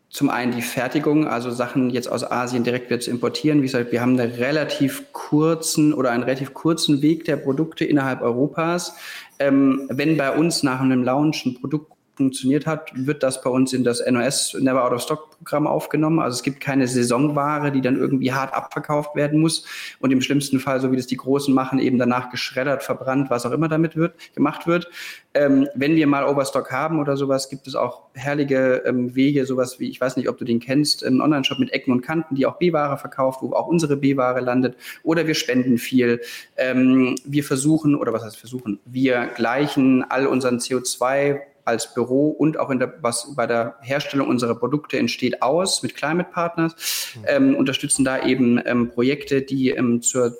zum 0.09 0.29
einen 0.29 0.53
die 0.53 0.61
Fertigung, 0.61 1.27
also 1.27 1.51
Sachen 1.51 1.89
jetzt 1.89 2.09
aus 2.09 2.29
Asien 2.29 2.63
direkt 2.63 2.89
wieder 2.89 2.99
zu 2.99 3.11
importieren. 3.11 3.59
Wie 3.59 3.65
gesagt, 3.65 3.91
wir 3.91 4.01
haben 4.01 4.19
einen 4.19 4.31
relativ 4.31 5.11
kurzen 5.11 5.93
oder 5.93 6.11
einen 6.11 6.23
relativ 6.23 6.53
kurzen 6.53 7.01
Weg 7.01 7.25
der 7.25 7.37
Produkte 7.37 7.83
innerhalb 7.85 8.21
Europas. 8.21 8.95
Ähm, 9.39 9.87
wenn 9.89 10.15
bei 10.15 10.31
uns 10.31 10.63
nach 10.63 10.79
einem 10.79 11.03
Launch 11.03 11.45
ein 11.45 11.55
Produkt 11.55 11.94
funktioniert 12.15 12.65
hat, 12.65 12.91
wird 12.95 13.23
das 13.23 13.41
bei 13.41 13.49
uns 13.49 13.73
in 13.73 13.83
das 13.83 14.03
NOS 14.05 14.55
Never 14.59 14.83
Out 14.83 14.93
of 14.93 15.01
Stock 15.01 15.37
Programm 15.37 15.67
aufgenommen. 15.67 16.19
Also 16.19 16.35
es 16.35 16.43
gibt 16.43 16.59
keine 16.59 16.87
Saisonware, 16.87 17.71
die 17.71 17.81
dann 17.81 17.97
irgendwie 17.97 18.33
hart 18.33 18.53
abverkauft 18.53 19.15
werden 19.15 19.39
muss 19.39 19.65
und 19.99 20.11
im 20.11 20.21
schlimmsten 20.21 20.59
Fall, 20.59 20.79
so 20.79 20.91
wie 20.91 20.97
das 20.97 21.07
die 21.07 21.17
Großen 21.17 21.53
machen, 21.53 21.79
eben 21.79 21.97
danach 21.97 22.29
geschreddert, 22.29 22.83
verbrannt, 22.83 23.29
was 23.29 23.45
auch 23.45 23.51
immer 23.51 23.67
damit 23.67 23.95
wird, 23.95 24.15
gemacht 24.33 24.65
wird. 24.65 24.89
Ähm, 25.33 25.67
wenn 25.75 25.95
wir 25.95 26.07
mal 26.07 26.25
Overstock 26.25 26.71
haben 26.71 26.99
oder 26.99 27.17
sowas, 27.17 27.49
gibt 27.49 27.67
es 27.67 27.75
auch 27.75 28.03
herrliche 28.13 28.83
ähm, 28.85 29.15
Wege, 29.15 29.45
sowas 29.45 29.79
wie, 29.79 29.89
ich 29.89 29.99
weiß 29.99 30.15
nicht, 30.15 30.29
ob 30.29 30.37
du 30.37 30.45
den 30.45 30.59
kennst, 30.59 31.05
einen 31.05 31.21
Online-Shop 31.21 31.59
mit 31.59 31.73
Ecken 31.73 31.91
und 31.91 32.01
Kanten, 32.01 32.35
die 32.35 32.45
auch 32.45 32.57
B-Ware 32.57 32.97
verkauft, 32.97 33.41
wo 33.41 33.53
auch 33.53 33.67
unsere 33.67 33.97
B-Ware 33.97 34.39
landet. 34.39 34.77
Oder 35.03 35.27
wir 35.27 35.35
spenden 35.35 35.77
viel. 35.77 36.21
Ähm, 36.55 37.15
wir 37.25 37.43
versuchen, 37.43 37.95
oder 37.95 38.13
was 38.13 38.23
heißt 38.23 38.37
versuchen, 38.37 38.79
wir 38.85 39.27
gleichen 39.35 40.05
all 40.09 40.25
unseren 40.25 40.59
CO2 40.59 41.41
als 41.65 41.93
Büro 41.93 42.29
und 42.29 42.57
auch 42.57 42.69
in 42.69 42.79
der, 42.79 42.93
was 43.01 43.35
bei 43.35 43.47
der 43.47 43.75
Herstellung 43.81 44.27
unserer 44.27 44.55
Produkte 44.55 44.97
entsteht, 44.97 45.41
aus 45.41 45.83
mit 45.83 45.95
Climate 45.95 46.29
Partners, 46.31 47.13
mhm. 47.15 47.25
ähm, 47.27 47.55
unterstützen 47.55 48.05
da 48.05 48.23
eben 48.23 48.61
ähm, 48.65 48.89
Projekte, 48.91 49.41
die 49.41 49.71
ähm, 49.71 50.01
zur 50.01 50.37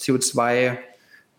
CO2 0.00 0.78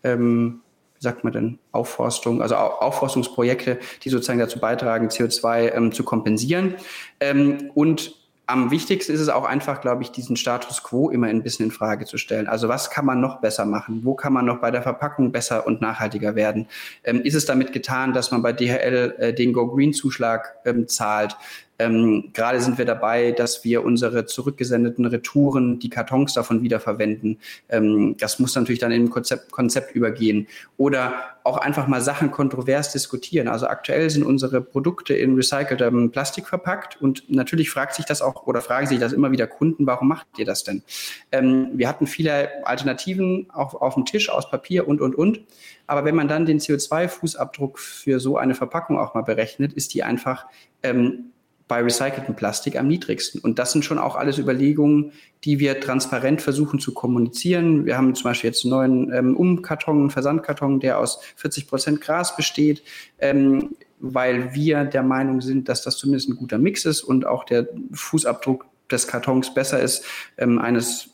ähm, 0.03 0.61
wie 1.03 1.03
sagt 1.03 1.25
man 1.25 1.33
denn, 1.33 1.59
Aufforstung, 1.73 2.41
also 2.41 2.55
Aufforstungsprojekte, 2.55 3.77
die 4.03 4.09
sozusagen 4.09 4.39
dazu 4.39 4.59
beitragen, 4.59 5.09
CO2 5.09 5.73
ähm, 5.73 5.91
zu 5.91 6.05
kompensieren. 6.05 6.75
Ähm, 7.19 7.71
und 7.73 8.15
am 8.45 8.71
wichtigsten 8.71 9.13
ist 9.13 9.21
es 9.21 9.29
auch 9.29 9.45
einfach, 9.45 9.79
glaube 9.79 10.03
ich, 10.03 10.11
diesen 10.11 10.35
Status 10.35 10.83
quo 10.83 11.09
immer 11.09 11.27
ein 11.27 11.43
bisschen 11.43 11.67
in 11.67 11.71
Frage 11.71 12.05
zu 12.05 12.17
stellen. 12.17 12.47
Also 12.47 12.67
was 12.67 12.89
kann 12.89 13.05
man 13.05 13.21
noch 13.21 13.39
besser 13.39 13.65
machen? 13.65 14.01
Wo 14.03 14.15
kann 14.15 14.33
man 14.33 14.45
noch 14.45 14.59
bei 14.59 14.69
der 14.69 14.81
Verpackung 14.81 15.31
besser 15.31 15.65
und 15.65 15.81
nachhaltiger 15.81 16.35
werden? 16.35 16.67
Ähm, 17.03 17.21
ist 17.21 17.35
es 17.35 17.45
damit 17.45 17.71
getan, 17.71 18.11
dass 18.11 18.31
man 18.31 18.41
bei 18.41 18.51
DHL 18.51 19.15
äh, 19.17 19.33
den 19.33 19.53
Go 19.53 19.67
Green 19.67 19.93
Zuschlag 19.93 20.55
ähm, 20.65 20.87
zahlt? 20.89 21.37
Ähm, 21.83 22.29
gerade 22.33 22.61
sind 22.61 22.77
wir 22.77 22.85
dabei, 22.85 23.31
dass 23.31 23.63
wir 23.63 23.83
unsere 23.83 24.25
zurückgesendeten 24.25 25.05
Retouren, 25.05 25.79
die 25.79 25.89
Kartons 25.89 26.33
davon 26.33 26.63
wiederverwenden. 26.63 27.39
Ähm, 27.69 28.15
das 28.17 28.39
muss 28.39 28.55
natürlich 28.55 28.79
dann 28.79 28.91
in 28.91 29.03
ein 29.03 29.09
Konzept, 29.09 29.51
Konzept 29.51 29.95
übergehen. 29.95 30.47
Oder 30.77 31.13
auch 31.43 31.57
einfach 31.57 31.87
mal 31.87 32.01
Sachen 32.01 32.31
kontrovers 32.31 32.93
diskutieren. 32.93 33.47
Also 33.49 33.67
aktuell 33.67 34.09
sind 34.09 34.23
unsere 34.23 34.61
Produkte 34.61 35.13
in 35.13 35.35
recyceltem 35.35 36.11
Plastik 36.11 36.47
verpackt 36.47 37.01
und 37.01 37.29
natürlich 37.29 37.69
fragt 37.69 37.95
sich 37.95 38.05
das 38.05 38.21
auch 38.21 38.47
oder 38.47 38.61
fragen 38.61 38.87
sich 38.87 38.99
das 38.99 39.11
immer 39.11 39.31
wieder 39.31 39.47
Kunden, 39.47 39.85
warum 39.85 40.07
macht 40.07 40.27
ihr 40.37 40.45
das 40.45 40.63
denn? 40.63 40.83
Ähm, 41.31 41.71
wir 41.73 41.89
hatten 41.89 42.07
viele 42.07 42.65
Alternativen 42.65 43.47
auch 43.53 43.73
auf 43.73 43.95
dem 43.95 44.05
Tisch 44.05 44.29
aus 44.29 44.49
Papier 44.49 44.87
und, 44.87 45.01
und, 45.01 45.15
und. 45.15 45.41
Aber 45.85 46.05
wenn 46.05 46.15
man 46.15 46.29
dann 46.29 46.45
den 46.45 46.59
CO2-Fußabdruck 46.59 47.77
für 47.77 48.21
so 48.21 48.37
eine 48.37 48.55
Verpackung 48.55 48.97
auch 48.97 49.13
mal 49.13 49.23
berechnet, 49.23 49.73
ist 49.73 49.93
die 49.93 50.03
einfach 50.03 50.45
ähm, 50.81 51.32
bei 51.67 51.81
recyceltem 51.81 52.35
Plastik 52.35 52.77
am 52.77 52.87
niedrigsten. 52.87 53.39
Und 53.39 53.57
das 53.59 53.71
sind 53.71 53.85
schon 53.85 53.97
auch 53.97 54.15
alles 54.15 54.37
Überlegungen, 54.37 55.11
die 55.43 55.59
wir 55.59 55.79
transparent 55.79 56.41
versuchen 56.41 56.79
zu 56.79 56.93
kommunizieren. 56.93 57.85
Wir 57.85 57.97
haben 57.97 58.13
zum 58.15 58.25
Beispiel 58.25 58.49
jetzt 58.49 58.65
einen 58.65 58.71
neuen 58.71 59.13
ähm, 59.13 59.37
Umkarton, 59.37 59.99
einen 59.99 60.09
Versandkarton, 60.09 60.79
der 60.79 60.99
aus 60.99 61.19
40 61.37 61.67
Prozent 61.67 62.01
Gras 62.01 62.35
besteht, 62.35 62.83
ähm, 63.19 63.75
weil 63.99 64.53
wir 64.53 64.83
der 64.83 65.03
Meinung 65.03 65.41
sind, 65.41 65.69
dass 65.69 65.81
das 65.81 65.97
zumindest 65.97 66.29
ein 66.29 66.35
guter 66.35 66.57
Mix 66.57 66.85
ist 66.85 67.01
und 67.01 67.25
auch 67.25 67.45
der 67.45 67.67
Fußabdruck 67.93 68.65
des 68.91 69.07
Kartons 69.07 69.53
besser 69.53 69.79
ist, 69.79 70.05
ähm, 70.37 70.59
eines 70.59 71.09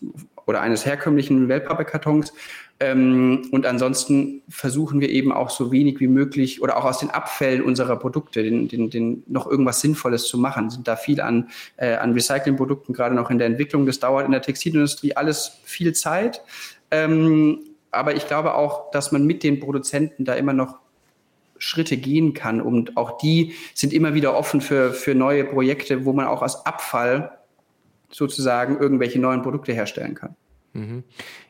oder 0.46 0.62
eines 0.62 0.86
herkömmlichen 0.86 1.48
Wellpappkartons. 1.48 2.34
Ähm, 2.82 3.50
und 3.52 3.66
ansonsten 3.66 4.42
versuchen 4.48 5.02
wir 5.02 5.10
eben 5.10 5.34
auch 5.34 5.50
so 5.50 5.72
wenig 5.72 6.00
wie 6.00 6.08
möglich 6.08 6.62
oder 6.62 6.78
auch 6.78 6.86
aus 6.86 7.00
den 7.00 7.10
Abfällen 7.10 7.62
unserer 7.62 7.98
Produkte 7.98 8.42
den, 8.42 8.70
den, 8.70 8.90
den 8.90 9.24
noch 9.28 9.48
irgendwas 9.48 9.82
Sinnvolles 9.82 10.28
zu 10.28 10.38
machen. 10.38 10.70
Sind 10.70 10.88
da 10.88 10.96
viel 10.96 11.20
an, 11.20 11.50
äh, 11.76 11.96
an 11.96 12.14
Recyclingprodukten, 12.14 12.96
gerade 12.96 13.16
noch 13.16 13.30
in 13.30 13.38
der 13.38 13.48
Entwicklung. 13.48 13.86
Das 13.86 14.00
dauert 14.00 14.26
in 14.26 14.32
der 14.32 14.42
Textilindustrie 14.42 15.16
alles 15.16 15.60
viel 15.64 15.94
Zeit. 15.94 16.42
Ähm, 16.90 17.60
aber 17.92 18.16
ich 18.16 18.28
glaube 18.28 18.56
auch, 18.56 18.92
dass 18.92 19.12
man 19.12 19.26
mit 19.26 19.44
den 19.44 19.60
Produzenten 19.60 20.24
da 20.24 20.36
immer 20.36 20.54
noch 20.54 20.80
Schritte 21.58 21.98
gehen 21.98 22.34
kann. 22.34 22.62
Und 22.62 22.96
auch 22.96 23.18
die 23.18 23.56
sind 23.74 23.92
immer 23.92 24.14
wieder 24.14 24.38
offen 24.38 24.62
für, 24.62 24.94
für 24.94 25.16
neue 25.16 25.44
Projekte, 25.44 26.06
wo 26.06 26.14
man 26.14 26.28
auch 26.28 26.42
aus 26.42 26.66
Abfall 26.66 27.38
sozusagen 28.10 28.80
irgendwelche 28.80 29.20
neuen 29.20 29.42
Produkte 29.42 29.74
herstellen 29.74 30.16
kann. 30.16 30.36
Mhm. 30.74 31.04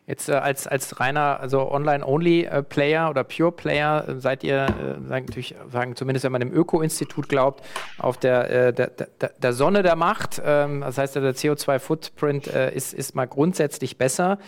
Jetzt 0.10 0.28
äh, 0.28 0.34
als, 0.34 0.66
als 0.66 1.00
reiner, 1.00 1.40
also 1.40 1.72
Online-Only-Player 1.72 3.06
äh, 3.06 3.10
oder 3.12 3.24
Pure-Player 3.24 4.10
äh, 4.10 4.20
seid 4.20 4.44
ihr, 4.44 4.64
äh, 4.64 5.08
sagen, 5.08 5.26
natürlich, 5.28 5.56
sagen, 5.72 5.96
zumindest 5.96 6.24
wenn 6.24 6.32
man 6.32 6.42
dem 6.42 6.52
Öko-Institut 6.52 7.30
glaubt, 7.30 7.64
auf 8.00 8.18
der, 8.18 8.50
äh, 8.50 8.74
der, 8.74 8.88
der, 8.88 9.30
der, 9.38 9.54
Sonne 9.54 9.84
der 9.84 9.96
Macht. 9.96 10.42
Ähm, 10.44 10.82
das 10.82 10.98
heißt, 10.98 11.16
der 11.16 11.36
CO2-Footprint 11.36 12.48
äh, 12.48 12.74
ist, 12.74 12.96
ist 12.96 13.14
mal 13.14 13.28
grundsätzlich 13.28 13.98
besser. 13.98 14.40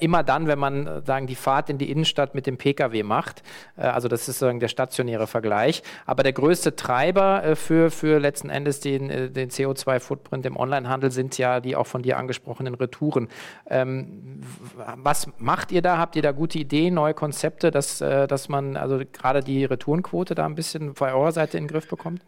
immer 0.00 0.22
dann, 0.24 0.48
wenn 0.48 0.58
man 0.58 1.04
sagen, 1.04 1.26
die 1.26 1.34
Fahrt 1.34 1.70
in 1.70 1.78
die 1.78 1.90
Innenstadt 1.90 2.34
mit 2.34 2.46
dem 2.46 2.56
Pkw 2.56 3.02
macht. 3.02 3.42
also 3.76 4.08
das 4.08 4.28
ist 4.28 4.38
sagen, 4.38 4.58
der 4.58 4.68
stationäre 4.68 5.26
Vergleich. 5.26 5.82
Aber 6.06 6.22
der 6.22 6.32
größte 6.32 6.74
Treiber 6.74 7.54
für, 7.54 7.90
für 7.90 8.18
letzten 8.18 8.50
Endes 8.50 8.80
den, 8.80 9.32
den 9.32 9.50
CO2-Footprint 9.50 10.46
im 10.46 10.56
Onlinehandel 10.56 11.10
sind 11.10 11.36
ja 11.38 11.60
die 11.60 11.76
auch 11.76 11.86
von 11.86 12.02
dir 12.02 12.16
angesprochenen 12.16 12.74
Retouren. 12.74 13.28
Ähm, 13.68 14.40
was 15.02 15.28
macht 15.38 15.72
ihr 15.72 15.82
da? 15.82 15.98
Habt 15.98 16.16
ihr 16.16 16.22
da 16.22 16.32
gute 16.32 16.58
Ideen, 16.58 16.94
neue 16.94 17.14
Konzepte, 17.14 17.70
dass, 17.70 18.00
äh, 18.00 18.26
dass 18.26 18.48
man 18.48 18.76
also 18.76 19.00
gerade 19.12 19.40
die 19.40 19.64
Retourenquote 19.64 20.34
da 20.34 20.46
ein 20.46 20.54
bisschen 20.54 20.94
bei 20.94 21.12
eurer 21.12 21.32
Seite 21.32 21.58
in 21.58 21.64
den 21.64 21.70
Griff 21.70 21.88
bekommt? 21.88 22.22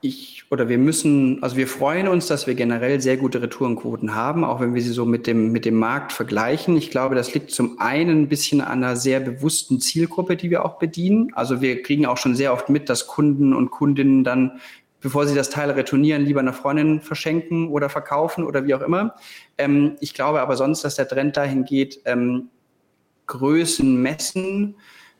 Ich 0.00 0.44
oder 0.50 0.70
wir 0.70 0.78
müssen, 0.78 1.42
also 1.42 1.56
wir 1.56 1.66
freuen 1.66 2.08
uns, 2.08 2.28
dass 2.28 2.46
wir 2.46 2.54
generell 2.54 2.98
sehr 3.02 3.18
gute 3.18 3.42
Retourenquoten 3.42 4.14
haben, 4.14 4.42
auch 4.42 4.60
wenn 4.60 4.74
wir 4.74 4.80
sie 4.80 4.92
so 4.92 5.04
mit 5.04 5.26
dem, 5.26 5.52
mit 5.52 5.66
dem 5.66 5.74
Markt 5.74 6.12
vergleichen. 6.12 6.78
Ich 6.78 6.90
glaube, 6.90 7.14
das 7.14 7.34
liegt 7.34 7.50
zum 7.50 7.78
einen 7.78 8.22
ein 8.22 8.28
bisschen 8.28 8.62
an 8.62 8.82
einer 8.82 8.96
sehr 8.96 9.20
bewussten 9.20 9.80
Zielgruppe, 9.80 10.36
die 10.36 10.50
wir 10.50 10.64
auch 10.64 10.78
bedienen. 10.78 11.30
Also 11.34 11.60
wir 11.60 11.82
kriegen 11.82 12.06
auch 12.06 12.16
schon 12.16 12.34
sehr 12.34 12.54
oft 12.54 12.70
mit, 12.70 12.88
dass 12.88 13.06
Kunden 13.06 13.52
und 13.52 13.70
Kundinnen 13.70 14.24
dann 14.24 14.60
bevor 15.00 15.26
sie 15.26 15.34
das 15.34 15.50
Teil 15.50 15.70
retournieren, 15.70 16.24
lieber 16.24 16.40
einer 16.40 16.52
Freundin 16.52 17.00
verschenken 17.00 17.68
oder 17.68 17.88
verkaufen 17.88 18.44
oder 18.44 18.64
wie 18.64 18.74
auch 18.74 18.82
immer. 18.82 19.14
Ähm, 19.58 19.96
ich 20.00 20.14
glaube 20.14 20.40
aber 20.40 20.56
sonst, 20.56 20.82
dass 20.82 20.96
der 20.96 21.08
Trend 21.08 21.36
dahin 21.36 21.64
geht, 21.64 22.00
ähm, 22.04 22.48
Größen 23.26 24.00
messen, 24.00 24.76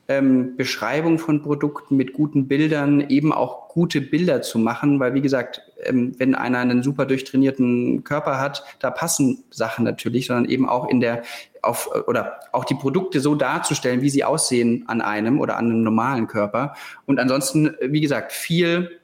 ähm, 0.08 0.56
Beschreibung 0.56 1.18
von 1.18 1.42
Produkten 1.42 1.96
mit 1.96 2.12
guten 2.12 2.46
Bildern, 2.46 3.00
eben 3.08 3.32
auch 3.32 3.68
gute 3.68 4.00
Bilder 4.00 4.40
zu 4.40 4.58
machen, 4.58 5.00
weil 5.00 5.14
wie 5.14 5.20
gesagt, 5.20 5.62
ähm, 5.82 6.14
wenn 6.18 6.34
einer 6.34 6.58
einen 6.58 6.82
super 6.82 7.06
durchtrainierten 7.06 8.04
Körper 8.04 8.40
hat, 8.40 8.64
da 8.78 8.90
passen 8.90 9.44
Sachen 9.50 9.84
natürlich, 9.84 10.26
sondern 10.26 10.46
eben 10.46 10.68
auch 10.68 10.88
in 10.88 11.00
der 11.00 11.22
auf 11.62 11.90
oder 12.06 12.40
auch 12.52 12.64
die 12.64 12.74
Produkte 12.74 13.20
so 13.20 13.34
darzustellen, 13.34 14.00
wie 14.00 14.10
sie 14.10 14.24
aussehen 14.24 14.84
an 14.86 15.00
einem 15.00 15.40
oder 15.40 15.56
an 15.56 15.66
einem 15.66 15.82
normalen 15.82 16.28
Körper. 16.28 16.74
Und 17.06 17.18
ansonsten, 17.18 17.74
wie 17.82 18.00
gesagt, 18.00 18.32
viel 18.32 18.95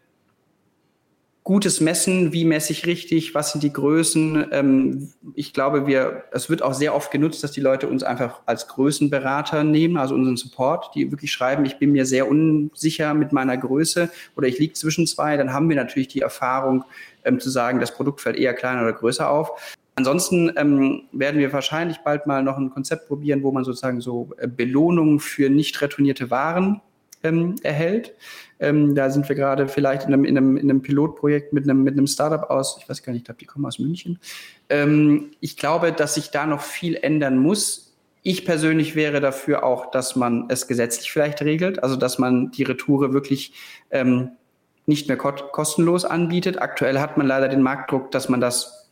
gutes 1.45 1.81
Messen, 1.81 2.33
wie 2.33 2.45
messe 2.45 2.73
ich 2.73 2.87
richtig, 2.87 3.35
was 3.35 3.53
sind 3.53 3.65
die 3.65 3.73
Größen. 3.73 4.47
Ähm, 4.53 5.13
ich 5.35 5.53
glaube, 5.53 5.87
wir, 5.87 6.25
es 6.31 6.49
wird 6.49 6.63
auch 6.63 6.75
sehr 6.75 6.95
oft 6.95 7.11
genutzt, 7.11 7.43
dass 7.43 7.51
die 7.51 7.61
Leute 7.61 7.89
uns 7.89 8.05
einfach 8.05 8.41
als 8.47 8.69
Größenberater 8.69 9.65
nehmen, 9.65 9.97
also 9.97 10.15
unseren 10.15 10.37
Support, 10.37 10.95
die 10.95 11.11
wirklich 11.11 11.33
schreiben, 11.33 11.65
ich 11.65 11.79
bin 11.79 11.93
mir 11.93 12.07
sehr 12.07 12.29
unsicher 12.29 13.15
mit 13.15 13.33
meiner 13.33 13.57
Größe 13.57 14.11
oder 14.37 14.47
ich 14.47 14.59
liege 14.59 14.75
zwischen 14.75 15.07
zwei, 15.07 15.37
dann 15.37 15.53
haben 15.53 15.69
wir 15.69 15.77
natürlich 15.77 16.09
die 16.09 16.21
Erfahrung 16.21 16.85
ähm, 17.25 17.41
zu 17.41 17.51
sagen, 17.51 17.81
das 17.81 17.95
Produkt 17.95 18.21
fällt 18.21 18.37
eher 18.37 18.55
kleiner 18.55 18.83
oder 18.83 18.93
größer 18.93 19.29
auf. 19.29 19.77
Ansonsten 19.97 20.53
ähm, 20.57 21.03
werden 21.13 21.41
wir 21.41 21.53
wahrscheinlich 21.53 21.99
bald 21.99 22.27
mal 22.27 22.43
noch 22.43 22.57
ein 22.57 22.71
Konzept 22.71 23.09
probieren, 23.09 23.43
wo 23.43 23.51
man 23.51 23.65
sozusagen 23.65 24.01
so 24.01 24.31
äh, 24.39 24.47
Belohnungen 24.47 25.19
für 25.19 25.51
nicht 25.51 25.81
retournierte 25.83 26.31
Waren 26.31 26.81
ähm, 27.23 27.57
erhält. 27.63 28.15
Ähm, 28.61 28.95
da 28.95 29.11
sind 29.11 29.29
wir 29.29 29.37
gerade 29.37 29.69
vielleicht 29.69 30.07
in 30.07 30.13
einem, 30.13 30.25
in, 30.25 30.37
einem, 30.37 30.57
in 30.57 30.71
einem 30.71 30.83
Pilotprojekt 30.83 31.53
mit 31.53 31.65
einem, 31.65 31.83
mit 31.83 31.95
einem 31.95 32.07
Startup 32.07 32.49
aus, 32.51 32.79
ich 32.81 32.89
weiß 32.89 33.03
gar 33.03 33.13
nicht, 33.13 33.21
ich 33.21 33.25
glaube, 33.25 33.39
die 33.39 33.47
kommen 33.47 33.67
aus 33.67 33.79
München. 33.79 34.19
Ähm, 34.69 35.33
ich 35.41 35.57
glaube, 35.57 35.93
dass 35.93 36.15
sich 36.15 36.31
da 36.31 36.47
noch 36.47 36.63
viel 36.63 36.97
ändern 36.97 37.39
muss. 37.39 37.97
Ich 38.23 38.45
persönlich 38.45 38.95
wäre 38.95 39.21
dafür 39.21 39.65
auch, 39.65 39.91
dass 39.91 40.15
man 40.15 40.47
es 40.49 40.69
gesetzlich 40.69 41.11
vielleicht 41.11 41.43
regelt, 41.43 41.83
also 41.83 41.97
dass 41.97 42.19
man 42.19 42.53
die 42.53 42.63
Retoure 42.63 43.13
wirklich 43.13 43.53
ähm, 43.91 44.31
nicht 44.87 45.09
mehr 45.09 45.17
kostenlos 45.17 46.05
anbietet. 46.05 46.61
Aktuell 46.61 47.01
hat 47.01 47.17
man 47.17 47.27
leider 47.27 47.49
den 47.49 47.63
Marktdruck, 47.63 48.11
dass 48.13 48.29
man 48.29 48.41
das 48.41 48.91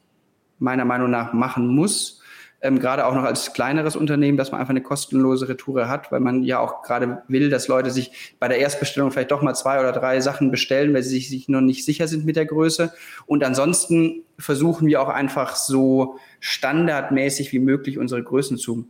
meiner 0.58 0.84
Meinung 0.84 1.10
nach 1.10 1.32
machen 1.32 1.68
muss 1.68 2.19
ähm, 2.62 2.78
gerade 2.78 3.06
auch 3.06 3.14
noch 3.14 3.24
als 3.24 3.52
kleineres 3.52 3.96
Unternehmen, 3.96 4.36
dass 4.36 4.52
man 4.52 4.60
einfach 4.60 4.70
eine 4.70 4.82
kostenlose 4.82 5.48
Retour 5.48 5.88
hat, 5.88 6.12
weil 6.12 6.20
man 6.20 6.42
ja 6.42 6.58
auch 6.58 6.82
gerade 6.82 7.22
will, 7.28 7.50
dass 7.50 7.68
Leute 7.68 7.90
sich 7.90 8.34
bei 8.38 8.48
der 8.48 8.58
Erstbestellung 8.58 9.10
vielleicht 9.10 9.30
doch 9.30 9.42
mal 9.42 9.54
zwei 9.54 9.80
oder 9.80 9.92
drei 9.92 10.20
Sachen 10.20 10.50
bestellen, 10.50 10.92
weil 10.92 11.02
sie 11.02 11.10
sich, 11.10 11.30
sich 11.30 11.48
noch 11.48 11.60
nicht 11.60 11.84
sicher 11.84 12.06
sind 12.06 12.24
mit 12.24 12.36
der 12.36 12.46
Größe. 12.46 12.92
Und 13.26 13.44
ansonsten 13.44 14.22
versuchen 14.38 14.86
wir 14.86 15.00
auch 15.00 15.08
einfach 15.08 15.56
so 15.56 16.18
standardmäßig 16.40 17.52
wie 17.52 17.58
möglich 17.58 17.98
unsere 17.98 18.22
Größen 18.22 18.58
zu 18.58 18.84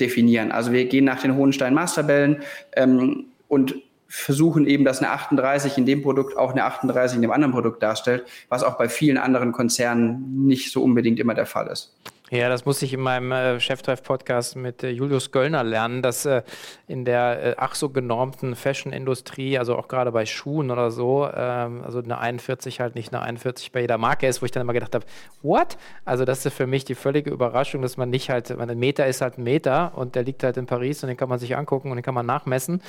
definieren. 0.00 0.50
Also 0.50 0.72
wir 0.72 0.86
gehen 0.86 1.04
nach 1.04 1.20
den 1.20 1.36
Hohenstein 1.36 1.74
Masterbällen 1.74 2.42
ähm, 2.74 3.26
und 3.48 3.76
versuchen 4.08 4.66
eben, 4.66 4.84
dass 4.84 4.98
eine 4.98 5.10
38 5.10 5.78
in 5.78 5.86
dem 5.86 6.02
Produkt 6.02 6.36
auch 6.36 6.52
eine 6.52 6.64
38 6.64 7.16
in 7.16 7.22
dem 7.22 7.30
anderen 7.30 7.52
Produkt 7.52 7.82
darstellt, 7.82 8.26
was 8.50 8.62
auch 8.62 8.76
bei 8.76 8.90
vielen 8.90 9.16
anderen 9.16 9.52
Konzernen 9.52 10.46
nicht 10.46 10.70
so 10.70 10.82
unbedingt 10.82 11.18
immer 11.18 11.34
der 11.34 11.46
Fall 11.46 11.68
ist. 11.68 11.94
Ja, 12.32 12.48
das 12.48 12.64
muss 12.64 12.80
ich 12.80 12.94
in 12.94 13.00
meinem 13.00 13.30
äh, 13.30 13.60
Cheftreff-Podcast 13.60 14.56
mit 14.56 14.82
äh, 14.82 14.88
Julius 14.88 15.32
Göllner 15.32 15.62
lernen, 15.62 16.00
dass 16.00 16.24
äh, 16.24 16.42
in 16.88 17.04
der 17.04 17.44
äh, 17.44 17.54
ach 17.58 17.74
so 17.74 17.90
genormten 17.90 18.56
Fashion-Industrie, 18.56 19.58
also 19.58 19.76
auch 19.76 19.86
gerade 19.86 20.12
bei 20.12 20.24
Schuhen 20.24 20.70
oder 20.70 20.90
so, 20.90 21.28
ähm, 21.30 21.82
also 21.84 21.98
eine 21.98 22.16
41 22.16 22.80
halt 22.80 22.94
nicht 22.94 23.12
eine 23.12 23.22
41 23.22 23.70
bei 23.72 23.82
jeder 23.82 23.98
Marke 23.98 24.26
ist, 24.26 24.40
wo 24.40 24.46
ich 24.46 24.50
dann 24.50 24.62
immer 24.62 24.72
gedacht 24.72 24.94
habe, 24.94 25.04
what? 25.42 25.76
Also 26.06 26.24
das 26.24 26.46
ist 26.46 26.54
für 26.54 26.66
mich 26.66 26.86
die 26.86 26.94
völlige 26.94 27.28
Überraschung, 27.28 27.82
dass 27.82 27.98
man 27.98 28.08
nicht 28.08 28.30
halt, 28.30 28.50
ein 28.50 28.78
Meter 28.78 29.06
ist 29.06 29.20
halt 29.20 29.36
ein 29.36 29.44
Meter 29.44 29.92
und 29.94 30.14
der 30.14 30.22
liegt 30.22 30.42
halt 30.42 30.56
in 30.56 30.64
Paris 30.64 31.02
und 31.02 31.08
den 31.08 31.18
kann 31.18 31.28
man 31.28 31.38
sich 31.38 31.54
angucken 31.54 31.90
und 31.90 31.98
den 31.98 32.02
kann 32.02 32.14
man 32.14 32.24
nachmessen 32.24 32.80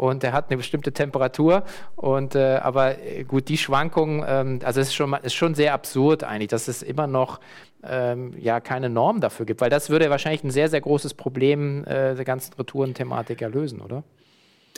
und 0.00 0.22
der 0.22 0.34
hat 0.34 0.50
eine 0.50 0.58
bestimmte 0.58 0.92
Temperatur 0.92 1.64
und 1.96 2.34
äh, 2.34 2.56
aber 2.62 2.98
äh, 2.98 3.24
gut, 3.24 3.48
die 3.48 3.56
Schwankungen, 3.56 4.22
ähm, 4.28 4.58
also 4.62 4.78
es 4.78 4.88
ist 4.88 4.94
schon, 4.94 5.14
ist 5.14 5.34
schon 5.34 5.54
sehr 5.54 5.72
absurd 5.72 6.22
eigentlich, 6.22 6.48
dass 6.48 6.68
es 6.68 6.82
immer 6.82 7.06
noch 7.06 7.40
ähm, 7.84 8.34
ja 8.38 8.60
keine 8.60 8.90
Norm 8.90 9.20
dafür 9.20 9.46
gibt, 9.46 9.60
weil 9.60 9.70
das 9.70 9.90
würde 9.90 10.10
wahrscheinlich 10.10 10.44
ein 10.44 10.50
sehr, 10.50 10.68
sehr 10.68 10.80
großes 10.80 11.14
Problem 11.14 11.84
äh, 11.84 12.14
der 12.14 12.24
ganzen 12.24 12.54
Retouren-Thematik 12.54 13.42
erlösen, 13.42 13.80
oder? 13.80 14.02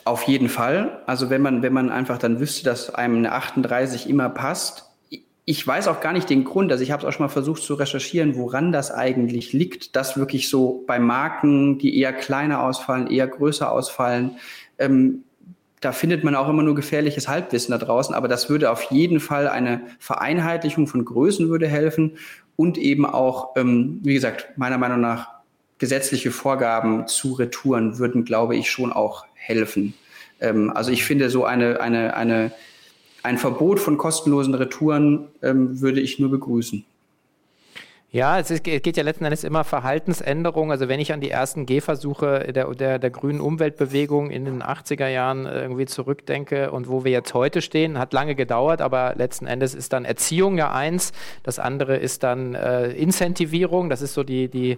Auf 0.05 0.25
jeden 0.25 0.49
Fall. 0.49 1.03
Also 1.07 1.31
wenn 1.31 1.43
man, 1.43 1.63
wenn 1.63 1.73
man 1.73 1.91
einfach 1.91 2.19
dann 2.19 2.41
wüsste, 2.41 2.65
dass 2.65 2.95
einem 2.95 3.19
eine 3.19 3.33
38 3.33 4.09
immer 4.09 4.29
passt. 4.29 4.89
Ich 5.45 5.67
weiß 5.67 5.89
auch 5.89 6.01
gar 6.01 6.13
nicht 6.13 6.31
den 6.31 6.45
Grund, 6.45 6.71
also 6.71 6.85
ich 6.85 6.93
habe 6.93 7.03
es 7.03 7.09
auch 7.09 7.13
schon 7.13 7.27
mal 7.27 7.33
versucht 7.33 7.63
zu 7.63 7.75
recherchieren, 7.75 8.37
woran 8.37 8.71
das 8.71 8.93
eigentlich 8.93 9.53
liegt, 9.53 9.97
dass 9.97 10.17
wirklich 10.17 10.49
so 10.49 10.85
bei 10.87 11.01
Marken, 11.01 11.79
die 11.79 11.99
eher 11.99 12.13
kleiner 12.13 12.63
ausfallen, 12.63 13.09
eher 13.09 13.27
größer 13.27 13.71
ausfallen, 13.71 14.37
ähm, 14.79 15.25
da 15.83 15.91
findet 15.91 16.23
man 16.23 16.37
auch 16.37 16.49
immer 16.49 16.63
nur 16.63 16.77
gefährliches 16.77 17.27
Halbwissen 17.29 17.73
da 17.73 17.79
draußen, 17.79 18.15
aber 18.15 18.29
das 18.29 18.49
würde 18.49 18.71
auf 18.71 18.85
jeden 18.85 19.19
Fall 19.19 19.49
eine 19.49 19.83
Vereinheitlichung 19.99 20.87
von 20.87 21.05
Größen 21.05 21.49
würde 21.49 21.67
helfen 21.67 22.17
und 22.57 22.79
eben 22.79 23.05
auch, 23.05 23.57
ähm, 23.57 23.99
wie 24.03 24.15
gesagt, 24.15 24.57
meiner 24.57 24.79
Meinung 24.79 25.01
nach 25.01 25.29
gesetzliche 25.79 26.31
Vorgaben 26.31 27.09
zu 27.09 27.33
Retouren 27.33 27.99
würden, 27.99 28.25
glaube 28.25 28.55
ich, 28.55 28.71
schon 28.71 28.93
auch 28.93 29.27
helfen. 29.35 29.95
Ähm, 30.41 30.71
also 30.71 30.93
ich 30.93 31.05
finde 31.05 31.29
so 31.31 31.45
eine, 31.45 31.81
eine, 31.81 32.15
eine, 32.15 32.53
ein 33.25 33.37
Verbot 33.37 33.81
von 33.81 33.99
kostenlosen 33.99 34.55
Retouren 34.55 35.27
ähm, 35.43 35.81
würde 35.81 36.01
ich 36.01 36.21
nur 36.21 36.31
begrüßen. 36.31 36.85
Ja, 38.15 38.39
es, 38.39 38.51
ist, 38.51 38.69
es, 38.69 38.83
geht 38.83 38.99
ja 38.99 39.03
letzten 39.03 39.25
Endes 39.25 39.43
immer 39.43 39.65
Verhaltensänderung. 39.65 40.71
Also 40.71 40.87
wenn 40.87 41.01
ich 41.01 41.15
an 41.15 41.23
die 41.23 41.31
ersten 41.31 41.65
Gehversuche 41.65 42.53
der, 42.53 42.67
der, 42.75 42.99
der 42.99 43.11
grünen 43.11 43.41
Umweltbewegung 43.41 44.31
in 44.31 44.45
den 44.45 44.63
80er 44.63 45.09
Jahren 45.09 45.47
irgendwie 45.47 45.87
zurückdenke 45.87 46.73
und 46.73 46.91
wo 46.91 47.05
wir 47.05 47.11
jetzt 47.11 47.33
heute 47.33 47.63
stehen, 47.63 47.99
hat 47.99 48.13
lange 48.13 48.35
gedauert, 48.35 48.83
aber 48.83 49.15
letzten 49.17 49.47
Endes 49.47 49.75
ist 49.75 49.95
dann 49.95 50.05
Erziehung 50.05 50.59
ja 50.59 50.75
eins. 50.75 51.13
Das 51.43 51.59
andere 51.59 51.97
ist 51.97 52.23
dann 52.23 52.55
äh, 52.55 52.91
Incentivierung. 52.91 53.89
Das 53.89 54.03
ist 54.03 54.13
so 54.13 54.25
die, 54.25 54.49
die, 54.49 54.77